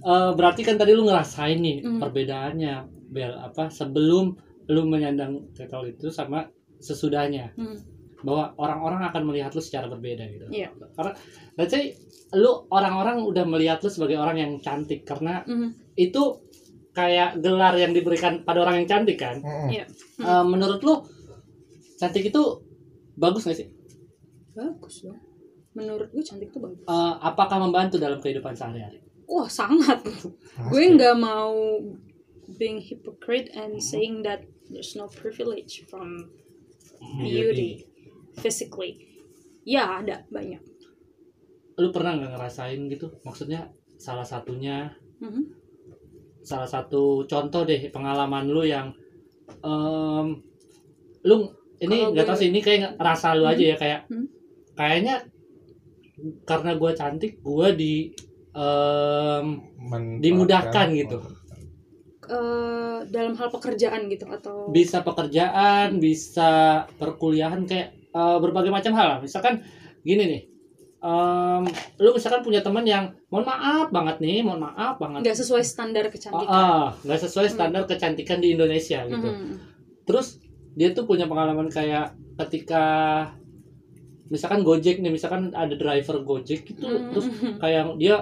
[0.03, 2.03] Eh, berarti kan tadi lu ngerasain nih Hmm.
[2.03, 2.75] perbedaannya
[3.07, 4.35] Bel apa sebelum
[4.67, 6.43] lu menyandang title itu sama
[6.83, 7.79] sesudahnya Hmm.
[8.23, 10.47] Bahwa orang-orang akan melihat lu secara berbeda gitu.
[10.49, 10.71] Iya.
[10.95, 11.13] Karena
[11.55, 11.93] let's say
[12.33, 15.75] lu orang-orang udah melihat lu sebagai orang yang cantik karena Hmm.
[15.95, 16.41] itu
[16.93, 19.39] kayak gelar yang diberikan pada orang yang cantik kan.
[19.39, 19.69] Mm-mm.
[19.71, 19.85] Iya.
[20.19, 20.95] Eh, menurut lu
[21.97, 22.43] cantik itu
[23.15, 23.69] bagus gak sih?
[24.53, 25.17] bagus dong
[25.73, 29.01] menurut gue cantik tuh bagus Eh, apakah membantu dalam kehidupan sehari-hari?
[29.25, 30.05] wah sangat
[30.69, 31.57] gue nggak mau
[32.53, 36.29] being hypocrite and saying that there's no privilege from
[37.19, 37.89] beauty
[38.37, 38.97] physically
[39.63, 40.61] ya ada banyak
[41.73, 43.09] Lu pernah nggak ngerasain gitu?
[43.25, 43.65] Maksudnya
[43.97, 45.43] salah satunya Mhm.
[46.43, 48.93] salah satu contoh deh pengalaman lu yang
[49.63, 50.27] em,
[51.23, 51.37] lu
[51.79, 53.53] ini nggak tahu gue- sih ini kayak rasa lu Hmm.
[53.55, 54.27] aja ya kayak Hmm.
[54.75, 55.17] kayaknya
[56.43, 57.95] karena gue cantik gue di
[58.53, 59.47] em,
[59.81, 60.21] Manfaatkan.
[60.21, 61.19] Dimudahkan gitu.
[62.23, 66.51] Eh, dalam hal pekerjaan gitu atau bisa pekerjaan bisa
[66.95, 69.61] perkuliahan kayak eh, berbagai macam hal misalkan
[70.03, 70.43] gini nih
[71.01, 71.63] em,
[71.99, 76.07] lu misalkan punya teman yang mohon maaf banget nih mohon maaf banget nggak sesuai standar
[76.07, 79.55] Ah, kecantikan ah, nggak sesuai standar kecantikan di Indonesia gitu Mhm.
[80.05, 80.39] terus
[80.73, 82.85] dia tuh punya pengalaman kayak ketika
[84.27, 87.11] misalkan Gojek nih misalkan ada driver Gojek gitu Mhm.
[87.13, 87.27] terus
[87.59, 88.17] kayak dia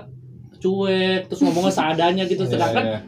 [0.56, 2.98] cuek terus ngomongnya seadanya gitu Iya, sedangkan iya.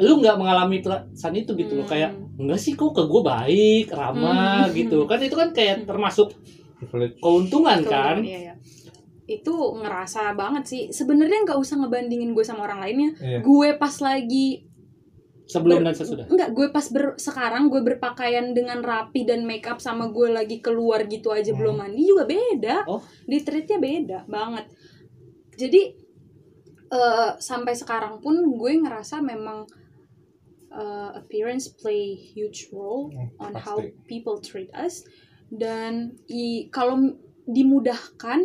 [0.00, 1.92] Lu nggak mengalami perasaan itu gitu loh Hmm.
[1.92, 4.72] kayak enggak sih kok ke gue baik ramah Hmm.
[4.72, 6.32] gitu kan itu kan kayak termasuk
[6.78, 7.16] Privilege.
[7.18, 8.54] keuntungan kan Keuntungan, iya, iya.
[9.26, 13.38] itu ngerasa banget sih sebenarnya nggak usah ngebandingin gue sama orang lainnya Iya.
[13.40, 14.64] gue pas lagi
[15.44, 16.24] Sebelum ber- dan sesudah.
[16.26, 20.58] enggak gue pas ber sekarang gue berpakaian dengan rapi dan make up sama gue lagi
[20.58, 21.58] keluar gitu aja Hmm.
[21.58, 23.02] belum mandi juga beda Oh.
[23.22, 24.64] di treatnya beda banget
[25.52, 25.82] jadi
[26.88, 29.62] eh, sampai sekarang pun gue ngerasa memang
[30.70, 33.64] eh, appearance play huge role Hmm, on pasti.
[33.64, 35.02] how people treat us.
[35.48, 35.92] Dan
[36.26, 36.94] i, kalau
[37.44, 38.38] dimudahkan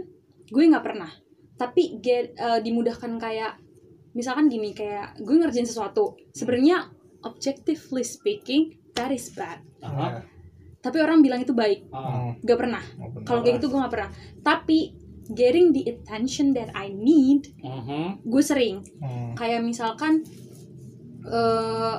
[0.46, 1.12] gue nggak pernah.
[1.56, 3.62] Tapi get, eh, dimudahkan kayak
[4.12, 6.18] misalkan gini kayak gue ngerjain sesuatu.
[6.32, 6.90] Sebenarnya
[7.22, 9.62] objectively speaking that is bad.
[9.80, 10.22] Aha.
[10.78, 11.90] tapi orang bilang itu baik.
[11.90, 12.30] Ah.
[12.30, 12.84] Hmm, gak pernah.
[13.24, 14.12] Kalau kayak gitu gue nggak pernah.
[14.40, 14.94] Tapi
[15.28, 18.22] getting the attention that I need Mhm.
[18.22, 18.86] gue sering.
[18.98, 20.22] Hmm, kayak misalkan
[21.30, 21.96] eh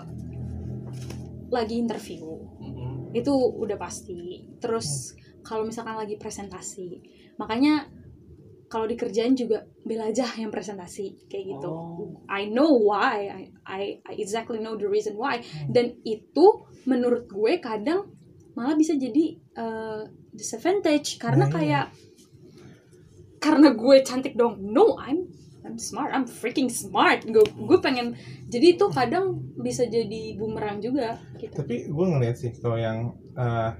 [1.46, 2.26] lagi interview.
[2.58, 3.14] Mhm.
[3.16, 4.44] itu udah pasti.
[4.60, 7.00] Terus kalau misalkan lagi presentasi
[7.40, 7.86] makanya
[8.66, 11.70] kalau dikerjain juga bela aja yang presentasi kayak gitu.
[11.70, 12.18] Oh.
[12.26, 15.38] I know why I, I I exactly know the reason why.
[15.70, 18.10] Dan itu menurut gue kadang
[18.58, 20.02] malah bisa jadi uh,
[20.34, 21.16] disadvantage.
[21.22, 21.56] Karena Nah, iya.
[21.56, 21.86] kayak
[23.38, 24.58] karena gue cantik dong.
[24.60, 25.30] No I'm
[25.66, 27.26] I'm smart I'm freaking smart.
[27.26, 28.14] Gue gue pengen
[28.46, 31.52] jadi itu kadang bisa jadi bumerang juga gitu.
[31.58, 33.74] Tapi gue ngeliat sih kalau yang uh,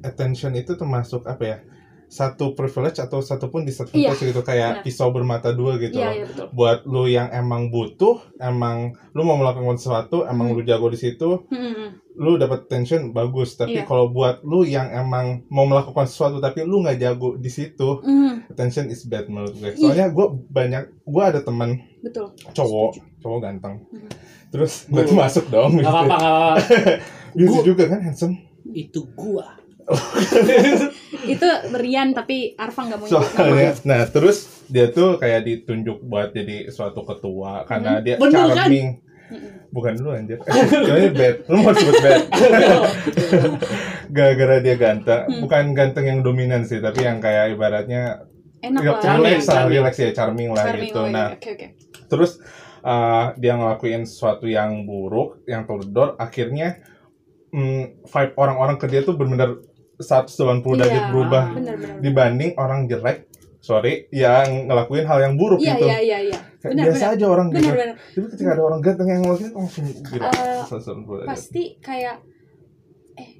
[0.00, 1.58] attention itu termasuk apa ya
[2.08, 4.84] satu privilege atau satu pun disadvantage gitu kayak benar.
[4.84, 8.76] pisau bermata dua gitu iya loh iya betul buat lu yang emang butuh emang
[9.10, 10.56] lu mau melakukan sesuatu emang Hmm.
[10.56, 13.84] lu jago di situ Hmm, lu dapat attention bagus tapi Iya.
[13.84, 18.48] kalau buat lu yang emang mau melakukan sesuatu tapi lu nggak jago di situ hmm,
[18.48, 19.76] attention is bad menurut gue Iya.
[19.76, 24.08] soalnya gue banyak gue ada teman betul cowok cowok ganteng Mhm.
[24.48, 26.54] terus gue tuh masuk dong Gak apa-apa, gak apa-apa.
[27.36, 28.36] Beauty Gua- juga kan handsome
[28.66, 29.46] Itu gua.
[31.34, 36.70] itu Rian tapi Arfa nggak mau soalnya nah terus dia tuh kayak ditunjuk buat jadi
[36.74, 38.66] suatu ketua karena dia Bener kan?
[38.66, 38.88] charming.
[39.26, 39.74] Mm-mm.
[39.74, 40.38] bukan lu anjir.
[40.86, 41.36] Namanya bad.
[41.50, 42.22] Lu mau sebut bad?
[44.14, 45.26] Gara-gara dia ganteng.
[45.26, 45.42] Hmm.
[45.42, 48.22] bukan ganteng yang dominan sih tapi yang kayak ibaratnya
[48.62, 49.02] enak ya, lah.
[49.02, 49.74] Charming, relax lah charming.
[49.74, 51.00] relax ya charming lah Charming, gitu.
[51.00, 51.14] oh, iya.
[51.14, 51.66] nah oke oke.
[52.06, 52.30] terus
[52.82, 56.68] uh, dia ngelakuin sesuatu yang buruk yang teledor akhirnya
[57.50, 59.60] mm, vibe orang-orang ke dia tuh benar-benar
[59.96, 63.26] 180 derajat Iya, berubah benar-benar dibanding orang jelek
[63.66, 65.86] sorry yang ngelakuin hal yang buruk iya gitu.
[65.90, 66.38] iya iya iya.
[66.62, 67.14] Biasa benar.
[67.18, 67.96] aja orang gitu benar benar.
[67.98, 70.28] Tapi ketika ada orang ganteng yang ngelakuin langsung gila.
[70.30, 71.26] 180 derajat.
[71.26, 72.16] pasti kayak
[73.18, 73.30] eh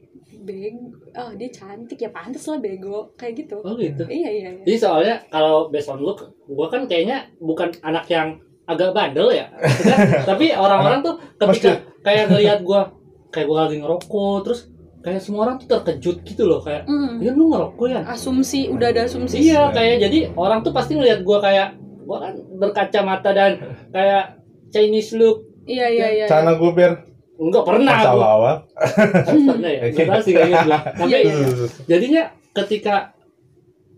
[0.42, 3.62] bego oh dia cantik ya pantas lah bego kayak gitu.
[3.62, 4.02] Oh gitu.
[4.10, 4.64] iya iya iya.
[4.66, 8.34] Jadi soalnya kalau based on look, gua kan kayaknya bukan anak yang
[8.66, 9.46] agak bandel ya.
[10.30, 12.90] Tapi orang-orang tuh ketika kayak ngelihat gua
[13.30, 14.74] kayak gua lagi ngerokok terus
[15.06, 17.22] kayak semua orang tuh terkejut gitu loh kayak Hmm.
[17.22, 21.22] ya lu ngerokok ya asumsi udah ada asumsi iya kayak jadi orang tuh pasti ngelihat
[21.22, 23.52] gua kayak gua kan berkacamata dan
[23.88, 28.54] kayak Chinese look iya iya iya Cana gue biar enggak pernah masa gua awal
[29.46, 30.80] pernah ya enggak tahu sih kayaknya belum.
[30.98, 31.46] tapi Iya, iya.
[31.86, 32.94] jadinya ketika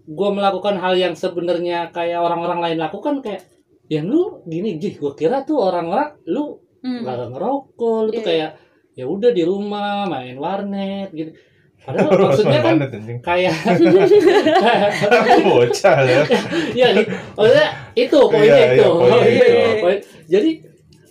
[0.06, 3.48] gua melakukan hal yang sebenarnya kayak orang-orang lain lakukan kayak
[3.86, 7.02] ya lu gini jih gua kira tuh orang-orang lu Hmm.
[7.02, 8.28] nggak ngerokok lu tuh Iya.
[8.28, 8.50] kayak
[8.99, 11.30] ya udah di rumah main warnet gitu
[11.78, 12.76] padahal maksudnya kan
[13.22, 13.55] kayak
[15.46, 16.22] bocah ya
[16.74, 17.11] Iya, gitu.
[17.32, 18.82] maksudnya itu poinnya Iya, itu.
[18.82, 19.55] iya, poinnya Oh, iya, itu.
[19.55, 20.51] iya, poin- Jadi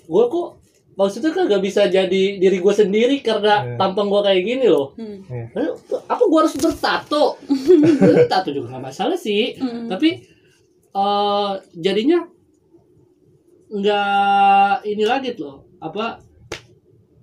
[0.03, 0.47] gue kok
[0.93, 3.75] maksudnya kan gak bisa jadi diri gue sendiri karena Iya.
[3.77, 4.91] tampang gue kayak gini loh.
[4.93, 5.23] Hmm.
[5.51, 5.71] Lalu,
[6.05, 7.23] Apa gue harus bertato?
[8.31, 9.55] Tato juga gak masalah sih.
[9.55, 9.87] Hmm.
[9.87, 10.09] Tapi
[10.89, 12.25] eh jadinya
[13.69, 15.65] nggak ini lagi loh.
[15.77, 16.17] Apa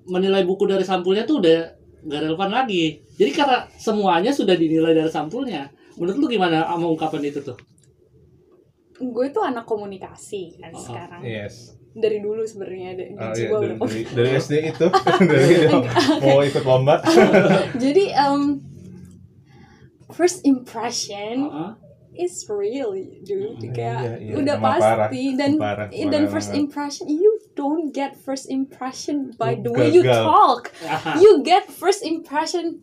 [0.09, 1.59] menilai buku dari sampulnya tuh udah
[2.05, 3.00] gak relevan lagi.
[3.16, 5.68] Jadi karena semuanya sudah dinilai dari sampulnya.
[5.96, 7.57] Menurut lu gimana sama ungkapan itu tuh?
[8.94, 13.57] gue tuh anak komunikasi kan Oh, sekarang yes dari dulu sebenarnya ada Oh, iya, jiwa
[13.62, 14.86] dari, udah dari, dari SD itu
[15.30, 15.55] dari
[16.22, 16.94] mau ikut lomba
[17.82, 18.59] jadi um,
[20.11, 21.72] first impression Heeh.
[22.18, 24.32] is real dude Iya, kayak iya, iya.
[24.38, 25.38] udah Emang pasti parah.
[25.38, 27.23] dan Parah, dan parah first impression you
[27.55, 30.70] don't get first impression by the way you talk.
[31.22, 32.82] You get first impression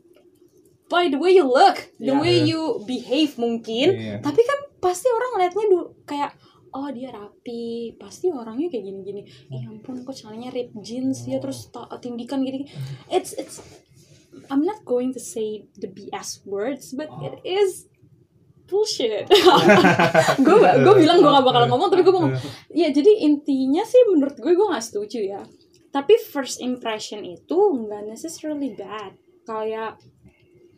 [0.88, 4.20] by the way you look the way you behave mungkin.
[4.20, 6.32] Tapi kan pasti orang ngeliatnya dulu kayak
[6.72, 7.96] oh dia rapi.
[7.96, 9.22] Pasti orangnya kayak gini-gini.
[9.52, 12.68] Eh ampun kok celananya rip jeans ya terus ta- tindikan gini
[13.08, 13.60] it's it's
[14.48, 17.91] I'm not going to say the BS words but it is
[18.72, 19.28] bullshit.
[20.48, 22.32] Gue gue bilang gue gak bakal ngomong tapi gue mau
[22.82, 25.44] ya jadi intinya sih menurut gue gue gak setuju ya.
[25.92, 29.12] Tapi first impression itu nggak necessarily bad.
[29.44, 30.00] Kayak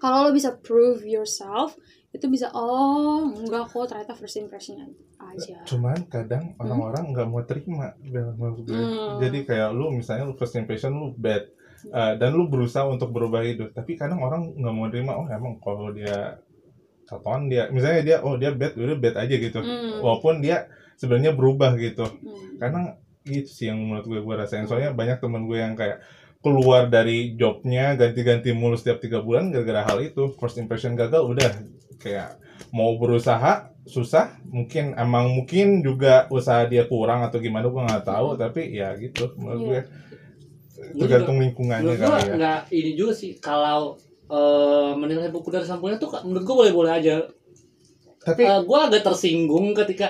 [0.02, 1.78] kalau lo bisa prove yourself
[2.10, 4.90] itu bisa oh enggak kok ternyata first impressionnya
[5.22, 5.62] aja.
[5.70, 9.22] Cuman kadang orang-orang nggak mau terima Hmm.
[9.22, 11.46] jadi kayak lu misalnya lu first impression lu bad
[11.92, 15.60] uh, dan lu berusaha untuk berubah itu tapi kadang orang nggak mau terima oh emang
[15.60, 16.40] kalau dia
[17.14, 19.60] tatoan dia misalnya dia oh dia bad udah bad aja gitu.
[19.62, 20.02] Hmm.
[20.02, 20.66] walaupun dia
[20.98, 22.06] sebenarnya berubah gitu.
[22.10, 22.58] Hmm.
[22.58, 22.82] karena
[23.24, 24.68] itu sih yang menurut gue gue rasain.
[24.68, 26.04] Soalnya banyak temen gue yang kayak
[26.44, 30.36] keluar dari jobnya ganti-ganti mulu setiap tiga bulan gara-gara hal itu.
[30.36, 31.52] First impression gagal udah.
[32.04, 32.36] Kayak
[32.76, 34.44] mau berusaha susah.
[34.52, 38.36] Mungkin emang mungkin juga usaha dia kurang atau gimana gue nggak tahu.
[38.36, 39.68] Tapi ya gitu menurut Iya.
[39.72, 39.82] gue.
[41.00, 42.36] Tergantung lingkungannya kali ya.
[42.36, 43.96] nggak ini juga sih kalau
[44.34, 47.16] eh, menilai buku dari sampulnya tuh menurut gua boleh-boleh aja
[48.24, 50.10] tapi Eh, gua agak tersinggung ketika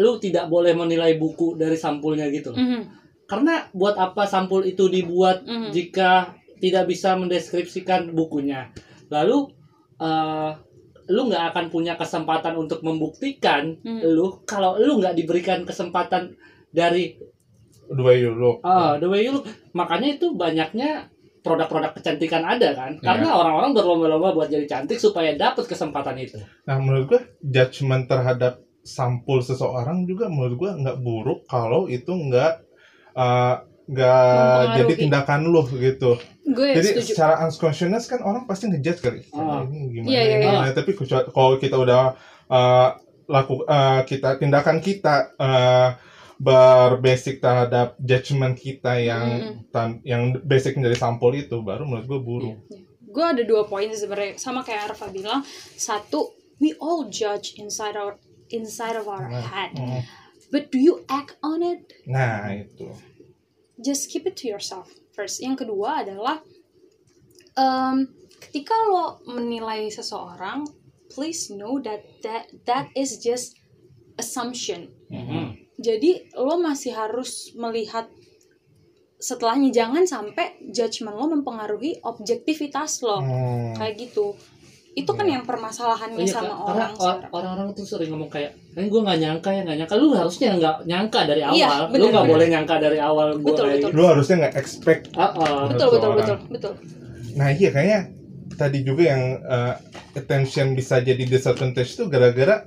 [0.00, 2.80] lu tidak boleh menilai buku dari sampulnya gitu Mhm.
[3.28, 5.68] karena buat apa sampul itu dibuat Mhm.
[5.70, 8.72] jika tidak bisa mendeskripsikan bukunya
[9.12, 9.52] lalu
[10.00, 10.50] eh,
[11.12, 14.00] lu nggak akan punya kesempatan untuk membuktikan Hmm.
[14.00, 16.32] lu kalau lu nggak diberikan kesempatan
[16.72, 17.12] dari
[17.92, 19.44] dua euro ah the way you look
[19.76, 21.11] makanya itu banyaknya
[21.42, 23.02] produk-produk kecantikan ada kan Iya.
[23.02, 28.62] karena orang-orang berlomba-lomba buat jadi cantik supaya dapat kesempatan itu Nah menurut gue judgement terhadap
[28.82, 32.62] sampul seseorang juga menurut gue nggak buruk kalau itu nggak
[33.14, 36.14] uh, nggak jadi tindakan lu gitu.
[36.42, 39.20] gue jadi setuju secara unconscious kan orang pasti ngejudge kali.
[39.34, 39.62] Ah.
[39.66, 40.06] ini gimana?
[40.10, 40.50] Iya, iya, ini iya.
[40.50, 42.00] gimana?" Tapi kecuali- kalau kita udah
[42.50, 42.88] uh,
[43.30, 45.88] laku uh, kita tindakan kita uh,
[46.42, 49.70] berbasic terhadap judgement kita yang Mm-mm.
[49.70, 52.58] tan- yang basic dari sampul itu baru menurut gue buruk.
[53.06, 58.16] gue ada dua poin sebenarnya sama kayak Arfa bilang satu we all judge inside our
[58.48, 60.00] inside of our Nah, head mm.
[60.48, 62.90] but do you act on it Nah itu.
[63.78, 66.40] just keep it to yourself first yang kedua adalah
[67.54, 68.08] em,
[68.40, 70.64] ketika lo menilai seseorang
[71.08, 73.54] please know that that that is just
[74.16, 75.61] assumption Mhm.
[75.82, 78.06] Jadi lo masih harus melihat
[79.18, 83.74] setelahnya jangan sampai judgement lo mempengaruhi objektivitas lo Hmm.
[83.74, 84.34] kayak gitu
[84.92, 85.40] itu kan Iya.
[85.40, 86.68] yang permasalahannya Iya, sama Kak.
[86.68, 86.92] orang
[87.32, 90.76] orang-orang tuh sering ngomong kayak, "Eh, gue nggak nyangka ya, nggak nyangka." Lu harusnya nggak
[90.84, 91.56] nyangka dari awal.
[91.56, 92.32] Iya, lu bener, nggak bener.
[92.36, 93.90] boleh nyangka dari awal gue Betul, kayak betul.
[93.90, 95.64] Lu harusnya nggak expect Ah, ah.
[95.64, 96.16] betul betul seseorang.
[96.20, 96.72] betul betul
[97.32, 98.00] Nah iya kayaknya
[98.52, 99.74] tadi juga yang uh,
[100.12, 102.60] attention bisa jadi disadvantage itu gara-gara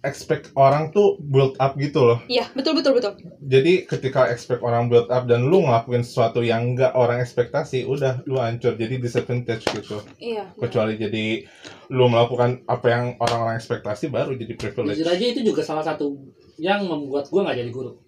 [0.00, 2.18] expect orang tuh build up gitu loh.
[2.24, 3.12] iya betul betul betul
[3.44, 8.24] Jadi ketika expect orang build up dan lu ngelakuin sesuatu yang enggak orang ekspektasi, udah
[8.24, 10.00] lu hancur jadi disadvantage gitu.
[10.16, 11.44] iya Kecuali jadi
[11.92, 14.96] lu melakukan apa yang orang-orang ekspektasi baru jadi privilege.
[15.04, 16.16] Jujur aja itu juga salah satu
[16.56, 18.00] yang membuat gue nggak jadi guru.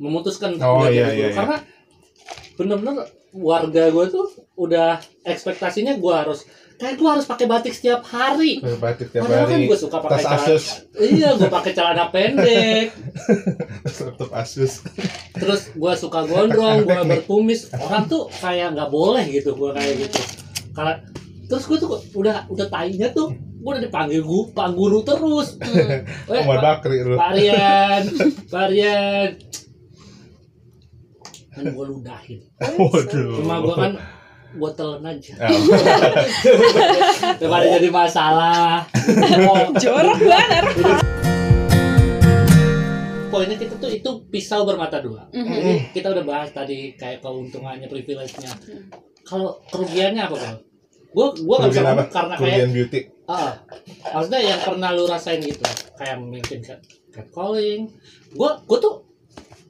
[0.00, 1.36] Memutuskan Oh, iya, jadi guru iya, iya.
[1.36, 1.56] karena
[2.54, 2.96] bener-bener
[3.34, 8.58] warga gue tuh udah ekspektasinya gue harus kayak gue harus pakai batik setiap hari.
[8.58, 10.42] Batik tiap Padahal kan hari, gue suka pakai celana.
[10.44, 12.86] Asus, Iya, gue pakai celana pendek.
[14.04, 14.82] laptop Asus.
[15.34, 20.20] terus gua suka gondrong gua berkumis orang tuh kayak nggak boleh gitu gua kayak gitu
[20.70, 21.02] karena
[21.44, 26.06] terus gua tuh udah udah tainya tuh gua udah dipanggil guru pak guru terus Hmm.
[26.28, 27.14] eh, Umar Pak- Bakri lu.
[27.14, 28.02] Pak Rian
[28.52, 29.30] Pak Rian
[31.50, 33.34] kan gua ludahin Waduh.
[33.36, 33.92] cuma gua kan
[34.54, 35.50] gua telan aja Ah,
[37.38, 38.86] daripada jadi masalah
[39.44, 40.64] oh, jorok banget
[43.26, 45.50] poinnya kita tuh itu pisau bermata dua Mhm.
[45.50, 48.54] Jadi kita udah bahas tadi kayak keuntungannya, privilege-nya.
[49.22, 50.56] Kalau kerugiannya apa bang?
[51.10, 52.04] Gue gue nggak bisa apa?
[52.06, 53.00] karena kayak Kerugian beauty.
[53.26, 53.52] ah,
[54.12, 55.64] maksudnya yang pernah lu rasain gitu,
[55.96, 56.78] kayak mungkin cat
[57.10, 57.90] catcalling.
[58.30, 58.94] Gue gue tuh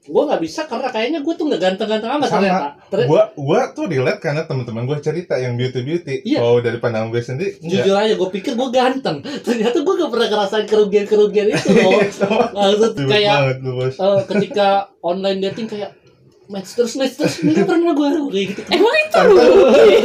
[0.04, 2.36] gue nggak bisa karena kayaknya gue tuh nggak ganteng-ganteng amat Sama.
[2.38, 2.66] ternyata.
[2.86, 6.14] Ter- Gua gua tuh relate karena teman-teman gua cerita yang beauty beauty.
[6.22, 6.38] Iya.
[6.38, 7.82] Oh dari pandangan gue sendiri enggak.
[7.82, 12.00] Jujur aja gue pikir gue ganteng, ternyata gue gak pernah ngerasain kerugian-kerugian itu loh.
[12.14, 12.46] Sama.
[12.52, 13.94] Maksud kayak banget lu bos.
[13.96, 14.68] eh, ketika
[15.00, 15.90] online dating kayak
[16.44, 18.60] match terus match terus nggak pernah gue rugi gitu.
[18.68, 19.20] emang itu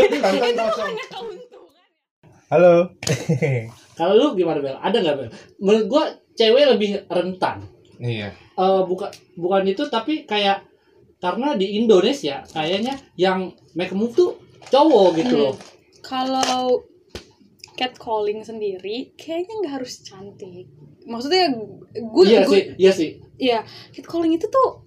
[0.08, 1.48] itu hanya keuntungan
[2.48, 2.90] Halo.
[3.94, 4.74] Kalau lu gimana Bel?
[4.74, 5.30] Ada nggak Bel?
[5.60, 7.62] Menurut gua cewek lebih rentan.
[8.00, 8.32] Iya.
[8.56, 10.64] Eh bukan bukan itu tapi kayak
[11.18, 15.44] karena di Indonesia kayaknya yang make move tuh cowok gitu Hmm.
[15.46, 15.56] loh.
[16.00, 16.84] kalau
[17.76, 20.68] catcalling sendiri kayaknya nggak harus cantik
[21.04, 21.52] maksudnya
[21.92, 23.10] gue iya gue sih, iya sih.
[23.36, 23.60] Iya,
[23.92, 24.84] catcalling itu tuh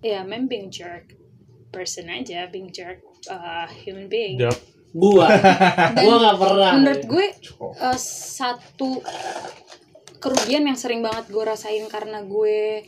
[0.00, 1.10] ya memang being jerk
[1.68, 4.38] person aja, being jerk uh, human being.
[4.38, 4.54] Jawab.
[4.90, 6.70] Gua, Dan gua nggak pernah.
[6.74, 7.26] menurut gue
[7.62, 8.98] uh, satu
[10.20, 12.84] kerugian yang sering banget gue rasain karena gue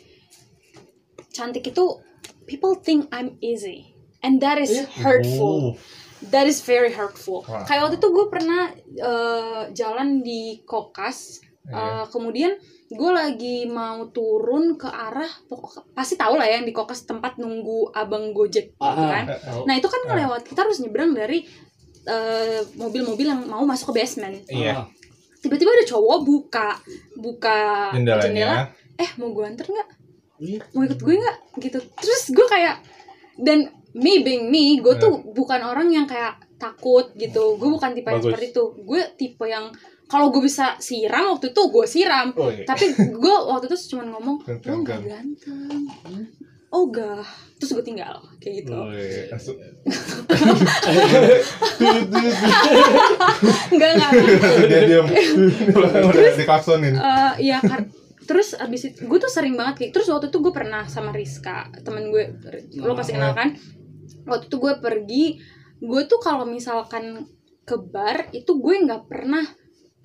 [1.32, 1.84] cantik itu
[2.44, 5.74] people think I'm easy and that is hurtful.
[5.74, 7.42] Uh, That is very hurtful.
[7.66, 8.70] Kayak waktu itu gue pernah
[9.02, 11.78] uh, jalan di Kokas Iya.
[11.78, 12.58] Uh, kemudian
[12.90, 17.38] gue lagi mau turun ke arah pokok pasti tahu lah ya yang di kokes tempat
[17.38, 19.62] nunggu abang gojek gitu Ah, kan tahu.
[19.62, 20.06] nah itu kan Ah.
[20.10, 21.46] ngelewat kita harus nyebrang dari
[22.04, 24.90] uh, mobil-mobil yang mau masuk ke basement Iya.
[25.42, 26.68] Tiba-tiba ada cowok buka
[27.18, 27.58] buka
[27.90, 28.70] jendela Jendelanya.
[28.94, 29.88] eh mau gue anter nggak?
[30.38, 30.58] Iya.
[30.74, 31.36] mau ikut gue nggak?
[31.58, 31.78] Gitu.
[31.98, 32.78] Terus gue kayak
[33.36, 37.58] dan me being me gue tuh bukan orang yang kayak takut gitu.
[37.58, 38.64] Gue bukan tipe yang seperti itu.
[38.86, 39.70] Gue tipe yang
[40.06, 42.30] kalau gue bisa siram waktu itu gue siram.
[42.38, 42.62] Oh iya.
[42.62, 45.82] tapi gue waktu itu cuma ngomong lo nggak ganteng
[46.72, 47.20] oh gak
[47.60, 48.74] terus gue tinggal kayak gitu.
[48.74, 49.28] Oh, iya.
[49.30, 49.54] Langsung-
[53.72, 54.10] enggak enggak
[54.66, 55.06] dia diam.
[55.06, 56.22] Udah
[56.96, 57.86] Eh, iya kan
[58.22, 61.68] terus abis itu gue tuh sering banget kayak terus waktu itu gue pernah sama Rizka
[61.82, 62.30] temen gue
[62.80, 63.54] lo pasti kenal kan?
[64.24, 65.24] Waktu itu gue pergi
[65.78, 67.26] gue tuh kalau misalkan
[67.62, 69.42] ke bar itu gue nggak pernah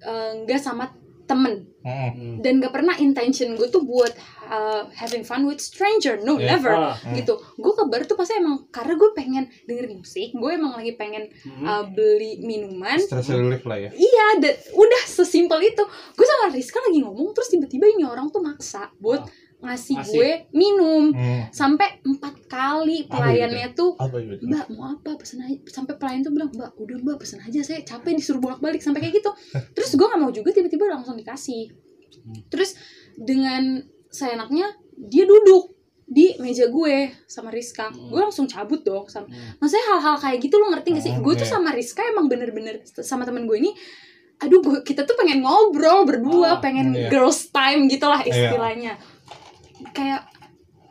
[0.01, 0.91] eh, nggak sama
[1.28, 1.65] temen.
[1.88, 2.43] Hmm.
[2.43, 4.11] dan gak pernah intention gue tuh buat
[4.47, 6.57] uh, having fun with stranger no Iya.
[6.57, 10.51] never Ah, gitu gue ke bar tuh pasti emang karena gue pengen dengerin musik gue
[10.51, 11.63] emang lagi pengen hmm.
[11.63, 14.25] uh, beli minuman stress relief lah ya Iya,
[14.73, 15.83] udah sesimpel itu.
[16.13, 19.25] Gue sama Rizka lagi ngomong terus tiba-tiba ini orang tuh maksa buat
[19.57, 20.13] ngasih Ngasih.
[20.13, 21.09] gue minum.
[21.09, 21.49] Hmm.
[21.49, 25.57] Sampai empat kali Apa pelayannya tuh, apa itu Mbak mau apa pesen aja.
[25.65, 29.17] Sampai pelayan tuh bilang, Mbak udah Mbak pesen aja saya capek disuruh bolak-balik sampai kayak
[29.17, 29.31] gitu.
[29.75, 31.73] Terus gue nggak mau juga tiba-tiba langsung dikasih.
[32.53, 32.77] Terus
[33.17, 33.81] dengan
[34.18, 36.97] seenaknya dia duduk di meja gue
[37.28, 37.91] sama Rizka.
[37.91, 39.59] Gue langsung cabut dong sama Hmm.
[39.59, 42.80] maksudnya hal-hal kayak gitu lo ngerti gak sih Hmm, gue tuh sama Rizka emang bener-bener
[43.03, 43.72] sama temen gue ini
[44.38, 47.09] aduh gue kita tuh pengen ngobrol berdua pengen iya.
[47.09, 48.53] girls time gitulah Iya.
[48.53, 48.93] istilahnya
[49.91, 50.30] kayak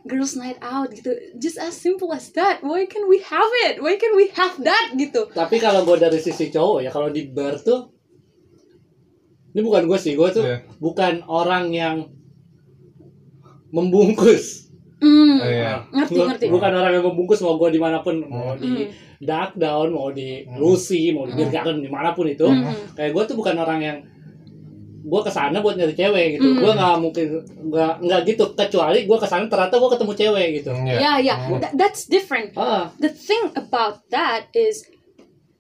[0.03, 3.95] girls night out gitu just as simple as that why can we have it why
[3.95, 7.59] can we have that gitu Tapi kalau gue dari sisi cowok ya, kalau di bar
[7.59, 7.91] tuh,
[9.51, 10.59] ini bukan gue sih, gue tuh Iya.
[10.77, 11.97] bukan orang yang
[13.71, 14.67] membungkus.
[14.97, 15.85] hmm, Iya.
[15.93, 18.89] ngerti ngerti Bukan orang yang membungkus mau gue di mana pun, mau di Hmm.
[19.21, 22.49] dark down, mau di Lucy, mau di Beer Garden, di mana pun itu.
[22.49, 22.73] Hmm.
[22.93, 23.99] Kayak gue tuh bukan orang yang
[25.07, 26.49] gue ke sana buat nyari cewek gitu.
[26.49, 26.59] Hmm.
[26.59, 27.27] Gue nggak mungkin
[27.69, 28.45] nggak nggak gitu.
[28.55, 30.71] Kecuali gue ke sana ternyata gue ketemu cewek gitu.
[30.73, 30.97] Iya.
[30.97, 31.61] ya ya Hmm.
[31.61, 34.83] That- that's different Ah, the thing about that is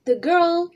[0.02, 0.72] the girl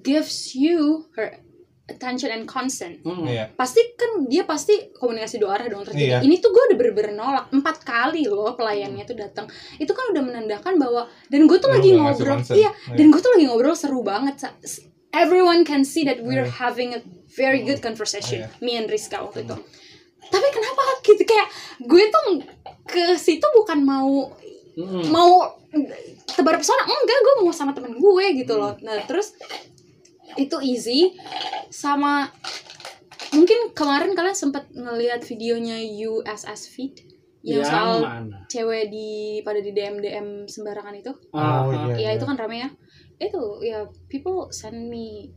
[0.00, 1.42] gives you her
[1.86, 3.22] attention and consent mm.
[3.30, 3.46] Iya.
[3.54, 6.18] pasti kan dia pasti komunikasi dua arah dong terjadi.
[6.18, 6.26] Iya.
[6.26, 9.46] Ini tuh gue udah bener-bener nolak empat kali loh pelayannya tuh datang.
[9.78, 12.70] Itu kan udah menandakan bahwa dan gue tuh Lu lagi ngobrol, iya.
[12.70, 12.70] Iya.
[12.98, 14.50] Dan gue tuh lagi ngobrol seru banget.
[15.14, 16.58] Everyone can see that we're Iya.
[16.58, 17.00] having a
[17.38, 18.58] very good conversation, Iya.
[18.58, 19.56] me and Rizka waktu itu.
[20.26, 21.48] Tapi kenapa gitu kayak
[21.86, 22.24] gue tuh
[22.82, 24.34] ke situ bukan mau
[24.76, 25.08] Mm.
[25.08, 25.56] mau
[26.28, 29.32] tebar pesona enggak gue mau sama temen gue gitu loh nah terus
[30.34, 31.14] itu easy
[31.68, 32.28] sama
[33.30, 36.94] mungkin kemarin kalian sempat ngelihat videonya USS Feed
[37.42, 38.36] yang Yang soal mana?
[38.46, 39.08] cewek di
[39.40, 41.94] pada di DM DM sembarangan itu Ah, Oh, ah.
[41.94, 42.10] iya.
[42.10, 42.70] ya itu kan rame ya
[43.18, 45.30] itu ya people send me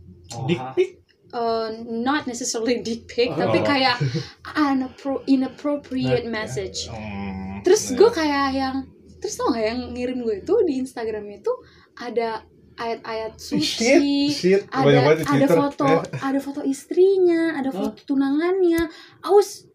[0.45, 0.73] Dick Ah.
[0.73, 3.37] pic uh, not necessarily dick pic Oh.
[3.37, 3.97] tapi kayak
[4.73, 7.61] inappro- inappropriate Nah, message Hmm.
[7.61, 7.97] terus Iya.
[7.97, 8.75] gue kayak yang
[9.19, 11.51] terus tau gak yang ngirim gue itu di Instagram itu
[11.93, 12.41] ada
[12.79, 18.87] ayat-ayat shit suci shit ada banyak ada foto Eh, ada foto istrinya ada foto tunangannya.
[19.19, 19.67] I was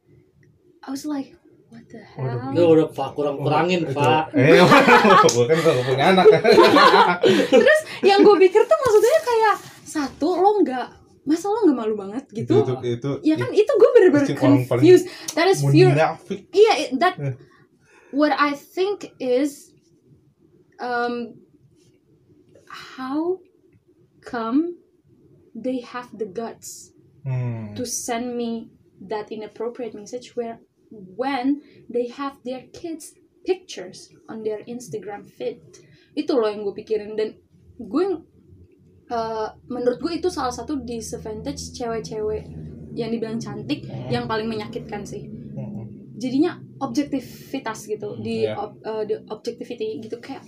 [0.80, 1.36] I was like
[1.68, 2.48] what the hell?
[2.54, 3.92] Udah pak kurang-kurangin Itu.
[3.92, 4.32] pak.
[4.32, 4.56] eh
[5.34, 6.26] gue kan gak punya anak.
[7.52, 10.86] Terus yang gue pikir tuh maksudnya kayak satu lo nggak
[11.24, 12.56] masa lo nggak malu banget itu gitu?
[12.62, 15.06] Itu itu ya kan itu gue bener-bener Itu orang paling confused.
[15.32, 15.88] That is fear.
[15.90, 16.40] munafik.
[16.50, 17.34] Iya, that Eh.
[18.10, 19.72] what I think is
[20.78, 21.43] um
[22.96, 23.38] how
[24.20, 24.76] come
[25.54, 26.92] they have the guts
[27.24, 27.74] hmm.
[27.74, 28.70] to send me
[29.00, 30.58] that inappropriate message where
[30.90, 33.14] when they have their kids
[33.44, 35.60] pictures on their Instagram feed
[36.14, 37.34] itu loh yang gue pikirin dan
[37.76, 38.04] gue
[39.10, 42.46] uh, menurut gue itu salah satu disadvantage cewek-cewek
[42.94, 45.86] yang dibilang cantik yang paling menyakitkan sih Hmm.
[46.18, 48.58] jadinya objektivitas gitu di, Iya.
[48.58, 50.42] ob- eh, di objectivity gitu kayak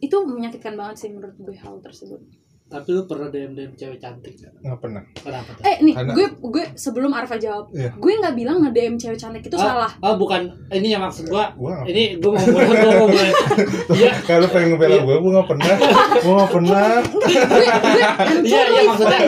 [0.00, 2.20] itu menyakitkan banget sih menurut gue hal tersebut.
[2.66, 4.54] Tapi lu pernah DM DM cewek cantik gak?
[4.56, 5.58] nggak pernah Kenapa?
[5.60, 7.90] Eh nih Karena- gue gue sebelum Arfa jawab, Iya.
[7.92, 9.90] gue nggak bilang nge DM cewek cantik itu Ah, salah.
[9.98, 11.26] Ah bukan, ini yang maksud.
[11.26, 13.30] Gua nggak Ini gua mau mulai, gua mau mulai.
[13.98, 15.74] Iya, kalau pengen ngebela gue gue nggak pernah
[16.14, 19.20] gue nggak pernah gue gue I'm iya, iya maksudnya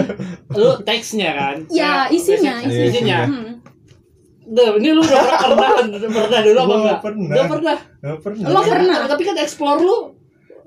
[0.55, 1.57] lu teksnya kan?
[1.67, 2.87] Ya Kayak isinya Iya, isinya.
[2.87, 3.19] isinya.
[3.27, 3.51] Hmm.
[4.45, 6.79] Duh, ini lu udah pernah pernah dulu apa enggak?
[6.79, 7.27] nggak pernah.
[7.27, 7.77] Udah pernah.
[8.23, 8.99] pernah Lo pernah?
[9.11, 9.99] Tapi kan explore lu.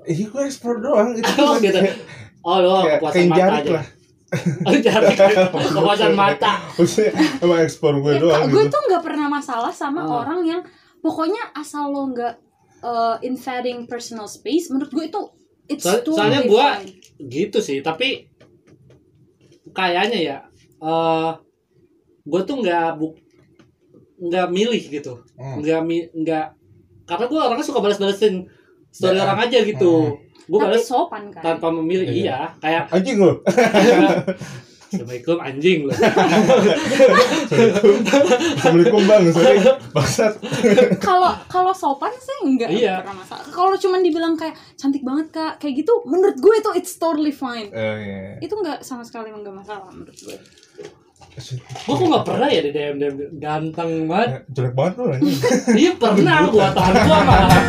[0.06, 1.78] Iya gue explore doang itu Oh gitu.
[2.40, 3.72] Oh kayak kepuasan mata jarik aja.
[3.72, 3.86] lah
[4.76, 5.06] cari
[5.72, 10.00] kepuasan mata maksudnya emang ekspor gue Ya, doang gue gitu tuh nggak pernah masalah sama
[10.00, 10.22] Ah.
[10.22, 10.60] orang yang
[10.98, 12.34] pokoknya asal lo nggak
[12.80, 15.20] uh, invading personal space menurut gue itu
[15.66, 16.90] it's So- totally soalnya gua- fine.
[17.24, 18.26] gitu sih tapi
[19.72, 20.36] kayaknya ya
[20.78, 21.30] eh
[22.22, 23.14] gue tuh nggak bu
[24.18, 25.60] nggak milih gitu Hmm.
[25.60, 26.46] nggak mi nggak
[27.04, 28.48] karena gue orangnya suka balas-balasin
[28.96, 30.16] story orang aja gitu.
[30.46, 31.42] Gue tapi balas sopan kan?
[31.42, 32.16] tanpa memilih Iya.
[32.16, 33.42] iya kayak anjing lo
[34.86, 35.96] assalamualaikum anjing loh
[38.56, 39.22] assalamualaikum bang.
[39.30, 39.58] Sorry.
[39.90, 40.32] Bangsat.
[40.98, 43.02] Kalau kalau sopan sih nggak Iya.
[43.02, 43.44] pernah masalah.
[43.48, 47.66] Kalau cuman dibilang kayak cantik banget kak kayak gitu menurut gue itu it's totally fine.
[47.74, 48.38] Eh, iya.
[48.38, 50.38] itu nggak sama sekali nggak masalah menurut gue
[51.36, 54.28] gue kok nggak pernah ya di DM DM ganteng banget.
[54.28, 55.36] Ya, jelek banget lo anjing.
[55.76, 57.60] Iya pernah gua tahan gua malah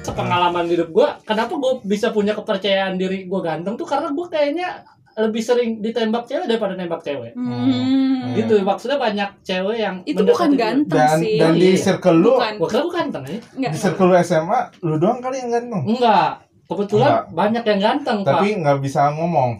[0.00, 3.82] sepengalaman hidup gua kenapa gua bisa punya kepercayaan diri gua ganteng tuh?
[3.82, 4.86] Karena gua kayaknya
[5.18, 7.34] lebih sering ditembak cewek daripada nembak cewek.
[7.34, 8.30] Hmm.
[8.30, 8.46] Iya.
[8.46, 11.34] gitu maksudnya banyak cewek yang itu bukan ganteng dan sih.
[11.34, 11.82] dan di Iya.
[11.82, 12.54] circle lu bukan.
[12.62, 13.72] Gua kira gua ganteng ya nggak.
[13.74, 15.82] Di circle lu SMA lu doang kali yang ganteng.
[15.82, 16.46] Enggak.
[16.70, 17.24] Kebetulan Enggak.
[17.34, 19.50] banyak yang ganteng tapi pak nggak bisa ngomong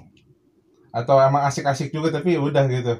[0.91, 2.95] atau emang asik-asik juga tapi udah gitu.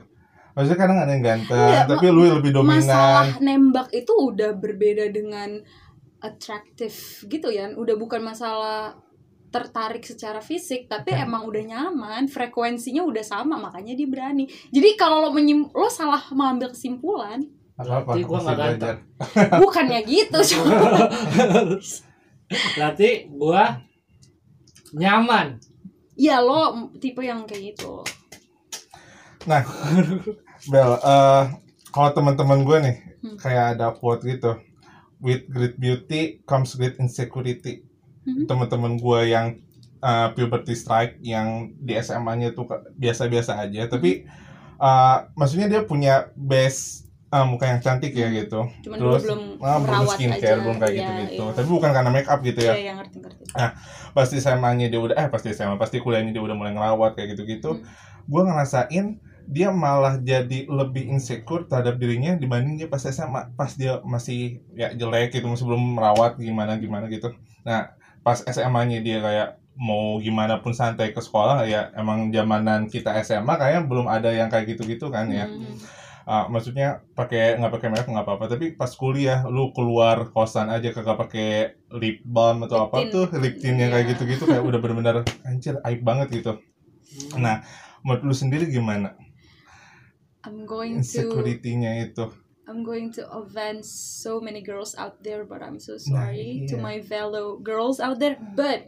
[0.55, 2.83] Maksudnya kadang ada yang ganteng Enggak, tapi lu lebih dominan.
[2.83, 5.63] masalah nembak itu udah berbeda dengan
[6.21, 8.93] atraktif gitu ya udah bukan masalah
[9.51, 11.23] tertarik secara fisik tapi Oke.
[11.23, 14.47] emang udah nyaman frekuensinya udah sama makanya dia berani.
[14.71, 17.43] Jadi kalau lo menyim lo salah mengambil kesimpulan
[17.79, 18.13] apa?
[18.21, 18.99] Gua nggak ganteng.
[19.63, 20.39] bukannya gitu
[22.77, 23.79] berarti gua
[24.93, 25.57] nyaman
[26.21, 28.05] ya lo tipe yang kayak gitu
[30.71, 31.45] Bel eh
[31.91, 33.37] kalau teman-teman gue nih Hmm.
[33.37, 34.57] kayak ada quote gitu
[35.21, 37.85] with great beauty comes great insecurity
[38.25, 38.49] Mhm.
[38.49, 39.61] teman-teman gue yang
[40.01, 42.65] eh, puberty strike yang di SMA-nya tuh
[42.97, 44.25] biasa-biasa aja tapi
[44.81, 48.67] eh, maksudnya dia punya base eh, muka yang cantik ya gitu.
[48.83, 50.63] Cuman Terus, belum ah, belum skincare aja.
[50.63, 51.45] belum kayak Iya, gitu-gitu.
[51.47, 51.55] iya.
[51.55, 52.75] tapi bukan karena make up gitu ya.
[52.75, 53.43] Iya, iya, ngerti ngerti.
[54.11, 57.79] Pasti SMA-nya dia udah eh pasti SMA pasti kuliahnya dia udah mulai ngerawat kayak gitu-gitu
[57.79, 57.87] Hmm.
[58.27, 59.07] gue ngerasain
[59.47, 64.91] dia malah jadi lebih insecure terhadap dirinya dibanding dia pas SMA pas dia masih ya
[64.91, 67.31] jelek gitu masih belum merawat gimana gimana gitu.
[67.63, 73.11] Nah pas SMA-nya dia kayak mau gimana pun santai ke sekolah ya emang zamanan kita
[73.21, 75.47] SMA kayaknya belum ada yang kayak gitu-gitu kan ya.
[75.47, 75.75] Hmm.
[76.29, 80.93] Ah, maksudnya pakai nggak pakai up nggak apa-apa tapi pas kuliah lu keluar kosan aja
[80.93, 81.51] kagak pakai
[81.97, 83.13] lip balm atau Lip apa tint.
[83.13, 84.11] tuh lip tint yang kayak Iya.
[84.15, 86.61] gitu-gitu kayak udah bener-bener anjir aib banget gitu
[87.35, 87.65] nah
[88.05, 89.17] menurut lu sendiri gimana
[90.41, 92.29] I'm going to insecurity-nya itu
[92.65, 96.79] I'm going to offend so many girls out there, but I'm so Nah, sorry to
[96.79, 96.81] iya.
[96.81, 98.39] my fellow girls out there.
[98.55, 98.87] But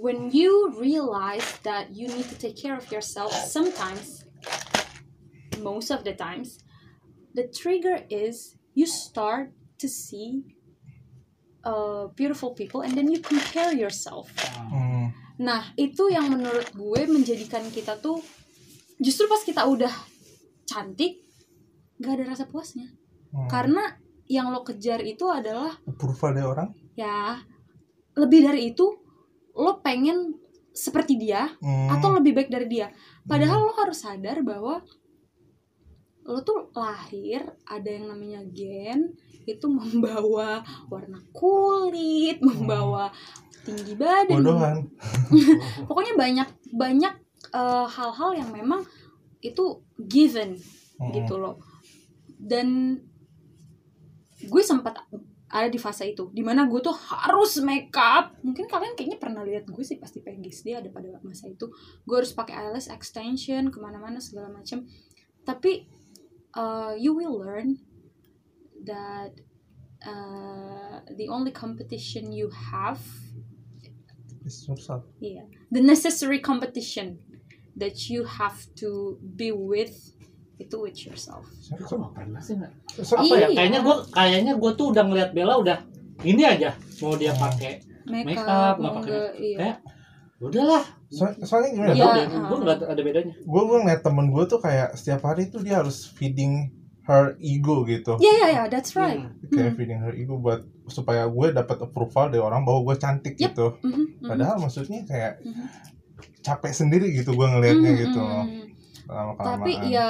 [0.00, 4.24] when you realize that you need to take care of yourself, sometimes,
[5.60, 6.64] most of the times,
[7.34, 10.44] the trigger is you start to see
[11.64, 14.30] uh, beautiful people and then you compare yourself.
[14.70, 18.18] Hmm, Nah, itu yang menurut gue menjadikan kita tuh
[18.98, 19.94] justru pas kita udah
[20.66, 21.22] cantik,
[22.02, 22.90] gak ada rasa puasnya.
[23.28, 23.44] Hmm.
[23.44, 23.84] karena
[24.24, 26.68] yang lo kejar itu adalah approval dari orang?
[26.96, 27.44] Ya
[28.16, 28.88] lebih dari itu
[29.52, 30.32] lo pengen
[30.72, 32.88] seperti dia Hmm, atau lebih baik dari dia.
[33.28, 34.80] Padahal lo harus sadar bahwa
[36.28, 39.16] lo tuh lahir ada yang namanya gen
[39.48, 40.60] itu membawa
[40.92, 43.08] warna kulit membawa
[43.64, 44.76] tinggi badan bodohan
[45.88, 47.14] pokoknya banyak banyak
[47.56, 48.84] eh, hal-hal yang memang
[49.40, 50.60] itu given
[50.98, 51.14] Hmm.
[51.14, 51.62] gitu loh.
[52.38, 52.98] Dan
[54.38, 55.02] gue sempat
[55.48, 58.34] ada di fase itu di mana gue tuh harus make up.
[58.42, 61.70] Mungkin kalian kayaknya pernah lihat gue sih pasti PGS dia ada pada masa itu.
[62.04, 64.84] Gue harus pakai eyelash extension ke mana-mana segala macam
[65.48, 65.88] tapi
[66.54, 67.78] uh, you will learn
[68.84, 69.32] that
[70.06, 73.00] uh, the only competition you have
[74.44, 75.04] It's yourself.
[75.20, 77.18] Yeah, the necessary competition
[77.76, 79.92] that you have to be with
[80.58, 81.44] itu with yourself.
[81.68, 82.72] Nggak pernah sih nggak?
[83.04, 83.46] So- Apa ya?
[83.52, 83.56] Iya.
[83.60, 85.78] Kayaknya gue kayaknya gue tuh udah ngeliat Bella udah
[86.24, 87.38] ini aja mau dia Oh.
[87.38, 87.72] pakai.
[88.08, 89.56] Make, Make up, up, mau nggak pakai- iya.
[89.60, 89.76] Kayak,
[90.38, 90.84] Udahlah.
[91.10, 91.92] so- soalnya gimana?
[91.92, 92.46] Iya, uh.
[92.46, 93.34] Gue nggak ada bedanya.
[93.42, 96.70] Gue gue ngeliat temen gue tuh kayak setiap hari tuh dia harus feeding
[97.04, 98.20] her ego gitu.
[98.20, 99.18] Yeah, yeah, yeah, that's right.
[99.18, 99.48] Hmm.
[99.48, 99.78] Kayak Hmm.
[99.80, 103.44] feeding her ego buat supaya gue dapat approval dari orang bahwa gue cantik Yep.
[103.48, 103.66] gitu.
[103.80, 105.64] Mhm, mhm, Padahal maksudnya kayak mhm.
[106.38, 108.44] capek sendiri gitu gue ngelihatnya gitu mhm, loh.
[108.44, 108.64] mhm.
[109.08, 109.56] Lama-kelamaan.
[109.58, 110.08] Tapi ya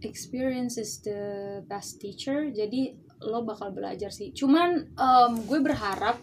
[0.00, 1.20] experience is the
[1.64, 2.48] best teacher.
[2.48, 4.30] Jadi lo bakal belajar sih.
[4.30, 6.20] Cuman em, gue berharap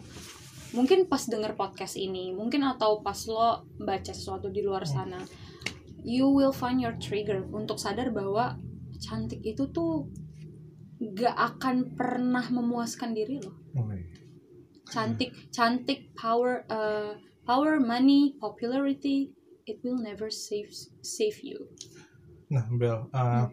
[0.76, 5.20] mungkin pas denger podcast ini mungkin atau pas lo baca sesuatu di luar sana
[6.04, 8.56] you will find your trigger untuk sadar bahwa
[8.98, 10.10] cantik itu tuh
[10.98, 13.54] gak akan pernah memuaskan diri lo.
[13.78, 14.02] Oh, iya.
[14.90, 17.14] cantik cantik power uh,
[17.46, 19.30] power money popularity
[19.68, 20.72] it will never save
[21.04, 21.68] save you.
[22.48, 23.52] Nah, Bel, uh,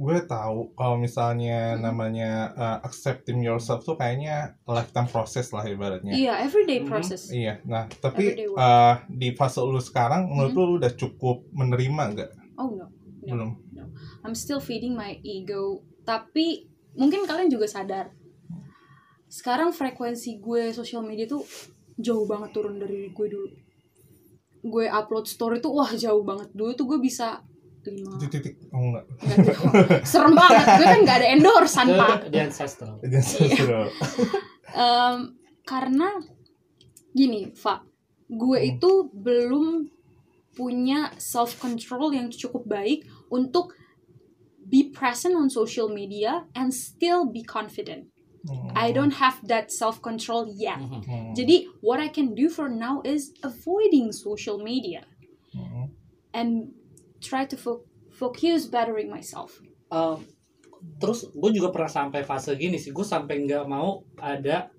[0.00, 1.84] gue tahu kalau misalnya Hmm.
[1.84, 6.08] namanya uh, accepting yourself tuh kayaknya lifetime process lah ibaratnya.
[6.10, 6.88] iya everyday Mhm.
[6.88, 10.58] process Iya, nah tapi uh, di fase lu sekarang menurut Mhm.
[10.58, 12.30] lu udah cukup menerima nggak?
[12.56, 12.86] oh no
[13.20, 13.36] No.
[13.36, 13.50] Belum.
[14.24, 18.16] I'm still feeding my ego tapi mungkin kalian juga sadar
[19.28, 21.44] sekarang frekuensi gue sosial media tuh
[21.94, 23.46] jauh banget turun dari gue dulu
[24.62, 27.44] gue upload story tuh wah jauh banget dulu tuh gue bisa
[27.88, 29.04] lima Titik-titik, oh enggak.
[30.04, 33.00] Serem banget gue kan nggak ada endorsean pak di ancestral.
[34.70, 35.18] Em,
[35.64, 36.08] karena
[37.10, 37.82] gini Fa
[38.30, 38.70] gue Hmm.
[38.70, 39.90] itu belum
[40.52, 43.74] punya self control yang cukup baik untuk
[44.60, 48.06] be present on social media and still be confident
[48.40, 48.72] Hmm.
[48.72, 51.00] I don't have that self control yet Mhm.
[51.04, 51.30] Hmm.
[51.34, 55.04] jadi what I can do for now is avoiding social media
[55.52, 55.90] Hmm.
[56.30, 56.70] and
[57.20, 60.16] try to fo- focus bettering myself Eh,
[60.96, 64.72] terus gue juga pernah sampai fase gini sih gue sampai nggak mau ada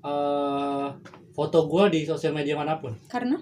[0.00, 0.88] eh
[1.30, 3.40] foto gue di sosial media mana pun karena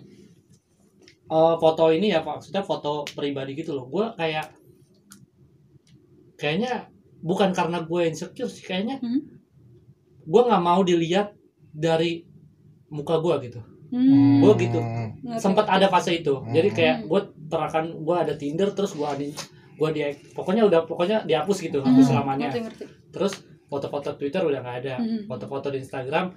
[1.29, 4.49] Eh, foto ini ya maksudnya foto pribadi gitu loh gue kayak
[6.35, 6.89] kayaknya
[7.21, 9.21] bukan karena gue insecure sih kayaknya Hmm.
[10.25, 11.37] gue nggak mau dilihat
[11.69, 12.25] dari
[12.89, 13.61] muka gue gitu
[13.93, 14.81] hmm, Gua gitu.
[14.81, 15.37] ngerti.
[15.37, 16.49] sempat ada fase itu Hmm.
[16.49, 19.25] jadi kayak gue terakan gue ada Tinder terus gue ada
[19.79, 22.49] gue dia pokoknya udah pokoknya dihapus gitu Hmm, hapus selamanya.
[22.49, 22.85] ngerti ngerti.
[23.09, 23.33] Terus
[23.67, 25.23] foto-foto Twitter udah nggak ada Hmm.
[25.25, 26.35] foto-foto di Instagram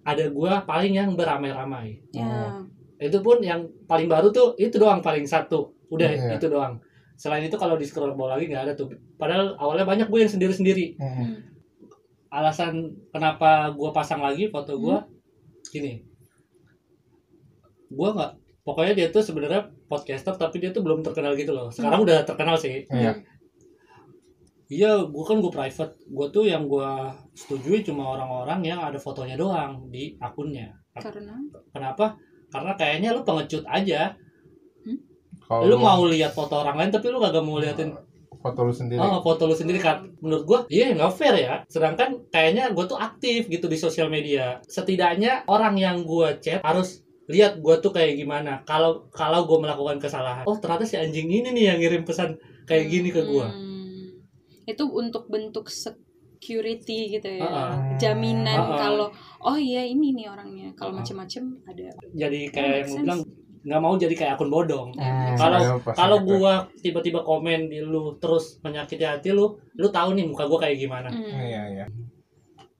[0.00, 2.00] ada gue paling yang beramai-ramai.
[2.10, 2.56] Ya.
[2.96, 5.72] Itu pun yang paling baru tuh itu doang paling satu.
[5.88, 6.36] Udah Iya.
[6.36, 6.80] itu doang.
[7.14, 8.88] Selain itu kalau di scroll bawah lagi nggak ada tuh.
[9.14, 10.96] Padahal awalnya banyak gue yang sendiri-sendiri.
[10.96, 11.46] Hmm.
[12.30, 15.10] alasan kenapa gue pasang lagi foto gue Hmm.
[15.68, 15.98] gini.
[17.88, 18.32] Gue nggak
[18.62, 21.74] pokoknya dia tuh sebenarnya podcaster tapi dia tuh belum terkenal gitu loh.
[21.74, 22.86] Sekarang udah terkenal sih.
[22.86, 23.18] Iya.
[24.70, 25.98] iya gue kan gue private.
[26.06, 26.90] Gue tuh yang gue
[27.34, 30.70] setujui cuma orang-orang yang ada fotonya doang di akunnya.
[30.94, 31.34] Karena?
[31.74, 32.14] Kenapa?
[32.54, 34.14] Karena kayaknya lu pengecut aja.
[35.50, 37.90] Kalau lu mau lihat foto orang lain tapi lu kagak mau liatin.
[38.40, 39.02] Foto lu sendiri.
[39.02, 39.82] oh, foto lu sendiri.
[39.82, 41.54] Kan menurut gua iya nggak fair ya.
[41.66, 44.62] Sedangkan kayaknya gua tuh aktif gitu di sosial media.
[44.70, 49.96] Setidaknya orang yang gua chat harus lihat gua tuh kayak gimana kalau kalau gua melakukan
[49.98, 54.18] kesalahan oh ternyata si anjing ini nih yang ngirim pesan kayak gini ke gua Hmm.
[54.64, 58.78] itu untuk bentuk security gitu ya Ah, jaminan Ah, ah.
[58.78, 59.08] kalau
[59.40, 60.98] oh iya ini nih orangnya kalau Ah, ah.
[60.98, 63.00] macam-macam ada jadi Oh, kayak yang sense.
[63.00, 63.20] bilang
[63.60, 66.28] nggak mau jadi kayak akun bodong Hmm, Kalau- iya, kalau gitu.
[66.34, 70.78] gua tiba-tiba komen di lu terus menyakiti hati lu lu tahu nih muka gua kayak
[70.78, 71.28] gimana Hmm.
[71.36, 71.86] Iya, iya.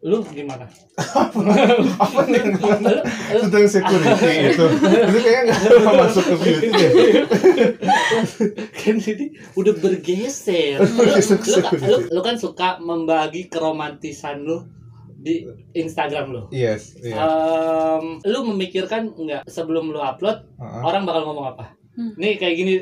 [0.01, 0.64] Lu gimana
[0.96, 2.40] Apa nih?
[2.57, 3.05] Lu-
[3.42, 4.09] Tentang security
[4.48, 4.66] itu.
[4.80, 6.90] Itu kayaknya nggak masuk ke beauty deh.
[8.74, 9.24] kan jadi
[9.55, 10.80] udah bergeser.
[10.80, 14.64] Lu, lu, lu- lu kan suka membagi keromantisan lu
[15.14, 15.44] di
[15.74, 16.42] Instagram lu.
[16.51, 17.20] Yes, iya.
[17.20, 20.80] Em, lu memikirkan nggak sebelum lu upload Heeh.
[20.80, 21.76] orang bakal ngomong apa?
[21.92, 22.16] Hmm.
[22.16, 22.74] Nih kayak gini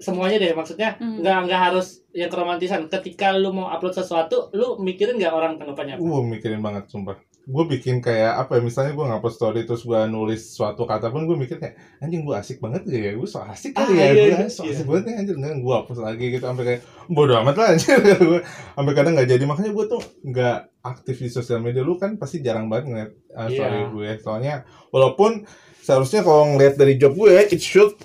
[0.00, 1.20] semuanya deh maksudnya Hmm.
[1.20, 2.88] nggak nggak harus yang keromantisan.
[2.88, 6.02] Ketika lu mau upload sesuatu, lu mikirin nggak orang tanggapannya apa?
[6.02, 7.20] Gue mikirin banget sumpah.
[7.40, 11.24] Gue bikin kayak apa ya, misalnya gue ngupload story terus gue nulis suatu kata pun
[11.24, 14.06] gue mikir kayak anjing gue asik banget gak ya, gue so asik kali Ah, ya,
[14.06, 14.76] iya, gue iya, so iya.
[14.76, 17.98] asik banget nih anjir, nggak gue hapus lagi gitu sampai kayak bodo amat lah anjir
[18.30, 22.14] gue sampai kadang nggak jadi makanya gue tuh nggak aktif di sosial media lu kan
[22.16, 24.54] pasti jarang banget ngeliat uh, story gue soalnya
[24.88, 25.42] walaupun
[25.80, 27.96] seharusnya kalau ngeliat dari job gue it should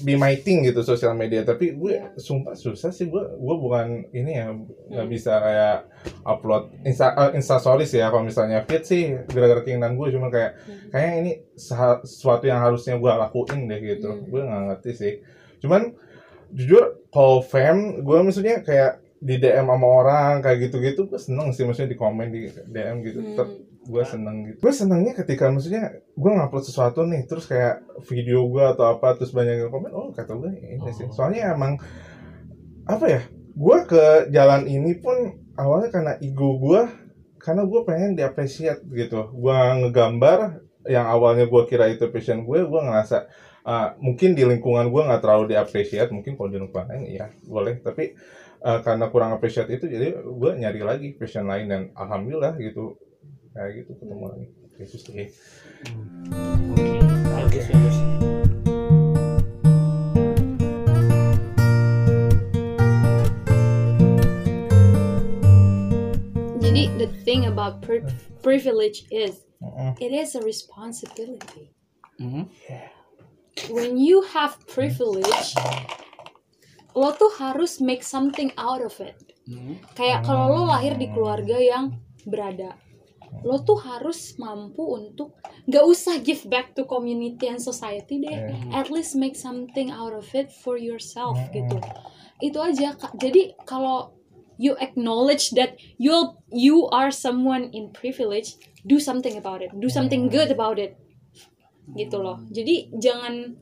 [0.00, 4.32] be my thing gitu sosial media tapi gue sumpah susah sih gue gue bukan ini
[4.34, 5.10] ya nggak Hmm.
[5.10, 5.76] bisa kayak
[6.22, 10.58] upload insta uh, insta stories ya kalau misalnya feed sih gara-gara keinginan gue cuma kayak
[10.62, 10.88] Hmm.
[10.90, 14.24] kayaknya ini sesuatu yang harusnya gue lakuin deh gitu Hmm.
[14.26, 15.12] gue nggak ngerti sih
[15.58, 15.94] cuman
[16.48, 21.66] jujur kalau fan gue maksudnya kayak di DM sama orang kayak gitu-gitu gue seneng sih
[21.66, 23.34] maksudnya di komen di DM gitu Hmm.
[23.88, 24.58] Gue seneng gitu.
[24.60, 29.32] Gue senengnya ketika maksudnya gue ngupload sesuatu nih terus kayak video gue atau apa terus
[29.32, 31.08] banyak yang komen oh kata gue ini sih.
[31.08, 31.12] Oh.
[31.16, 31.80] soalnya emang
[32.84, 35.16] apa ya gue ke jalan ini pun
[35.56, 36.80] awalnya karena ego gue
[37.40, 39.32] karena gue pengen diapresiat gitu.
[39.32, 43.26] Gue ngegambar yang awalnya gue kira itu passion gue gue ngerasa
[43.64, 47.80] uh, mungkin di lingkungan gue nggak terlalu diapresiat mungkin kalau di lingkungan lain iya boleh.
[47.80, 48.12] Tapi
[48.62, 53.07] uh, karena kurang apresiat itu jadi gue nyari lagi passion lain dan alhamdulillah gitu
[53.58, 54.46] kayak gitu ketemu lagi
[54.78, 55.26] itu sih
[56.78, 57.96] Oke, bagus bagus.
[66.62, 68.06] Jadi the thing about pri-
[68.46, 69.42] privilege is
[69.98, 71.74] it is a responsibility.
[72.22, 72.46] Hmm.
[73.66, 75.58] When you have privilege,
[76.94, 79.18] lo tuh harus make something out of it.
[79.50, 79.82] Hmm.
[79.98, 82.78] Kayak kalau lo lahir di keluarga yang berada,
[83.46, 85.38] lo tuh harus mampu untuk
[85.70, 88.54] gak usah give back to community and society deh.
[88.74, 91.78] At least make something out of it for yourself gitu.
[92.42, 92.94] Itu aja.
[92.98, 93.14] Kak.
[93.18, 94.14] Jadi kalau
[94.58, 99.70] you acknowledge that you you are someone in privilege, do something about it.
[99.78, 100.98] Do something good about it.
[101.94, 102.42] Gitu loh.
[102.50, 103.54] Jadi jangan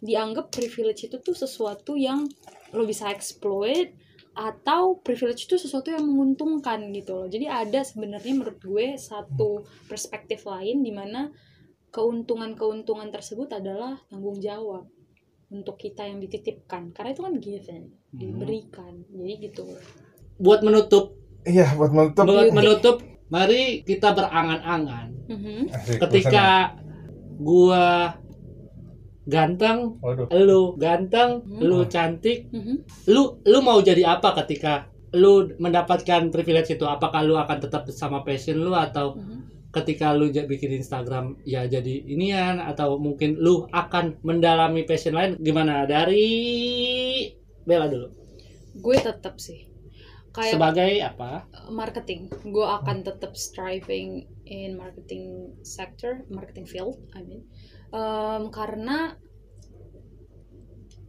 [0.00, 2.28] dianggap privilege itu tuh sesuatu yang
[2.76, 3.96] lo bisa exploit
[4.36, 7.28] atau privilege itu sesuatu yang menguntungkan gitu loh.
[7.32, 11.32] Jadi ada sebenarnya menurut gue satu perspektif lain di mana
[11.88, 14.84] keuntungan-keuntungan tersebut adalah tanggung jawab
[15.48, 16.92] untuk kita yang dititipkan.
[16.92, 17.82] Karena itu kan given,
[18.12, 18.92] diberikan.
[19.08, 19.64] Jadi gitu.
[20.36, 21.16] Buat menutup,
[21.48, 22.96] iya buat menutup buat menutup,
[23.32, 25.32] mari kita berangan-angan.
[25.32, 25.58] Mhm.
[25.72, 26.76] Asik, Ketika
[27.40, 28.20] gua
[29.26, 30.30] ganteng, Waduh.
[30.32, 31.60] lu ganteng, Hmm.
[31.60, 32.86] lu cantik, Mhm.
[33.10, 36.86] lu lu mau jadi apa ketika lu mendapatkan privilege itu?
[36.86, 39.70] Apakah lu akan tetap sama passion lu atau Mhm.
[39.74, 45.84] ketika lu bikin Instagram ya jadi inian atau mungkin lu akan mendalami passion lain gimana
[45.84, 46.24] dari
[47.66, 48.08] Bella dulu
[48.76, 49.68] Gue tetap sih.
[50.32, 57.44] Kayak sebagai apa marketing gue akan tetap striving in marketing sector marketing field I mean
[57.96, 59.16] Em, karena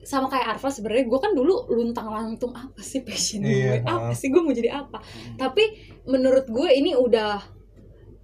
[0.07, 3.51] sama kayak Arfa sebenarnya gue kan dulu luntang lantung apa sih passion gue?
[3.51, 4.31] Iya, apa sih?
[4.31, 5.03] Gue mau jadi apa?
[5.35, 5.63] Tapi
[6.07, 7.35] menurut gue ini udah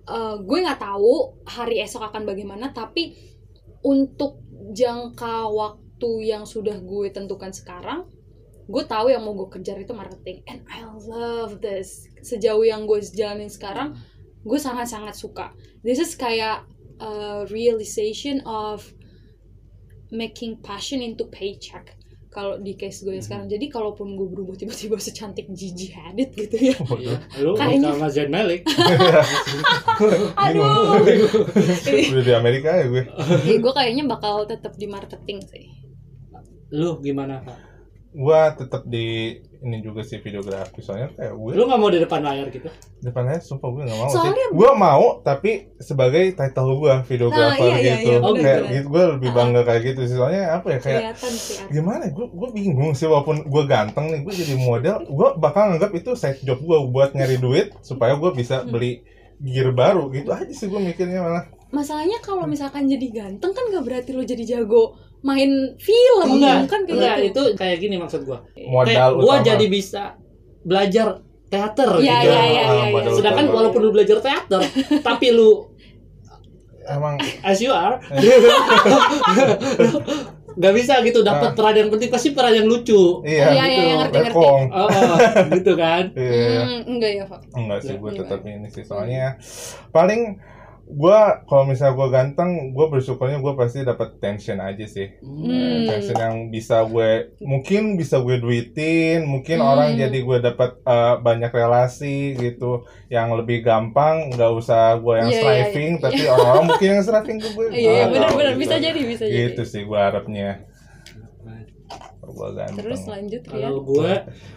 [0.07, 3.11] eh, gue nggak tahu hari esok akan bagaimana tapi
[3.83, 4.39] untuk
[4.71, 8.07] jangka waktu yang sudah gue tentukan sekarang
[8.63, 10.39] gue tahu yang mau gue kejar itu marketing.
[10.47, 12.07] And I love this.
[12.23, 13.99] Sejauh yang gue jalanin sekarang
[14.43, 15.51] gue sangat sangat suka.
[15.83, 16.63] This is kayak
[16.99, 18.85] uh, realization of
[20.11, 21.97] making passion into paycheck.
[22.33, 23.45] Kalau di case gue yang sekarang.
[23.45, 26.73] Jadi kalaupun gue berubah tiba-tiba secantik Gigi Hadid gitu ya.
[26.81, 27.17] Waduh.
[27.45, 28.65] lu Kayaknya- sama Zayn Malik.
[30.49, 30.97] Aduh.
[32.09, 33.03] Udah di Amerika ya gue.
[33.45, 35.65] Ya, gue kayaknya bakal tetap di marketing sih.
[36.73, 37.72] Lu gimana Pak?
[38.13, 42.19] Gua tetap di ini juga sih videografi soalnya kayak gue lu nggak mau di depan
[42.19, 42.67] layar gitu?
[42.99, 47.73] Depannya sumpah gue gak mau Soalnya- sih gue mau tapi sebagai title gue videografer Nah,
[47.73, 48.05] iya, iya, gitu.
[48.05, 48.73] iya, bener, kayak bener.
[48.75, 50.15] gitu gue lebih bangga kayak gitu sih.
[50.15, 51.71] Soalnya apa ya kayak kelihatan sih Arfa.
[51.71, 55.91] gimana gue gue bingung sih walaupun gue ganteng nih gue jadi model gue bakal nganggap
[55.93, 58.69] itu side job gue buat nyari duit supaya gue bisa Hmm.
[58.69, 58.99] beli
[59.39, 61.43] gear baru gitu aja sih gue mikirnya malah
[61.73, 66.81] masalahnya kalau misalkan jadi ganteng kan gak berarti lo jadi jago main film enggak kan
[66.83, 67.41] kayak enggak gitu.
[67.49, 68.45] itu kayak gini maksud gua.
[68.55, 69.47] Modal kayak gua utama.
[69.47, 70.03] jadi bisa
[70.61, 71.07] belajar
[71.47, 72.29] teater Iya, gitu.
[72.29, 73.17] iya, iya, Ah, iya, modal iya.
[73.17, 73.57] sedangkan utama.
[73.57, 74.61] walaupun lu belajar teater
[75.07, 75.49] tapi lu
[76.83, 77.15] emang.
[77.41, 77.97] As you are.
[80.53, 81.55] Nggak bisa gitu dapat Ah.
[81.55, 83.25] peran yang penting pasti peran yang lucu.
[83.25, 83.81] Iya Iya, iya, gitu.
[83.97, 84.29] ngerti ngerti.
[84.29, 85.17] lekong oh, oh,
[85.49, 86.03] gitu kan?
[86.13, 86.61] Iya.
[86.61, 88.19] Hmm, enggak ya Pak enggak sih gue Iya.
[88.21, 88.83] tetap ini sih.
[88.83, 89.25] Soalnya
[89.89, 90.21] paling
[90.83, 95.15] gue kalau misalnya gue ganteng gue bersyukurnya gue pasti dapat tension aja sih.
[95.19, 95.87] Hmm.
[95.87, 99.69] tension yang bisa gue mungkin bisa gue duitin mungkin Hmm.
[99.69, 102.83] orang jadi gue dapat eh, banyak relasi gitu.
[103.07, 106.01] Yang lebih gampang nggak usah gue yang Iya, iya, striving iya.
[106.01, 108.61] tapi orang-orang mungkin yang striving ke gue iya iya, tahu benar-benar gitu.
[108.61, 109.39] bisa jadi bisa jadi.
[109.49, 110.49] Gitu sih gue harapnya.
[112.23, 112.79] Gue ganteng.
[112.79, 113.51] Terus lanjut ya.
[113.51, 114.13] Kalau gue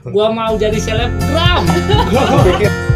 [0.07, 1.63] gue mau jadi selebgram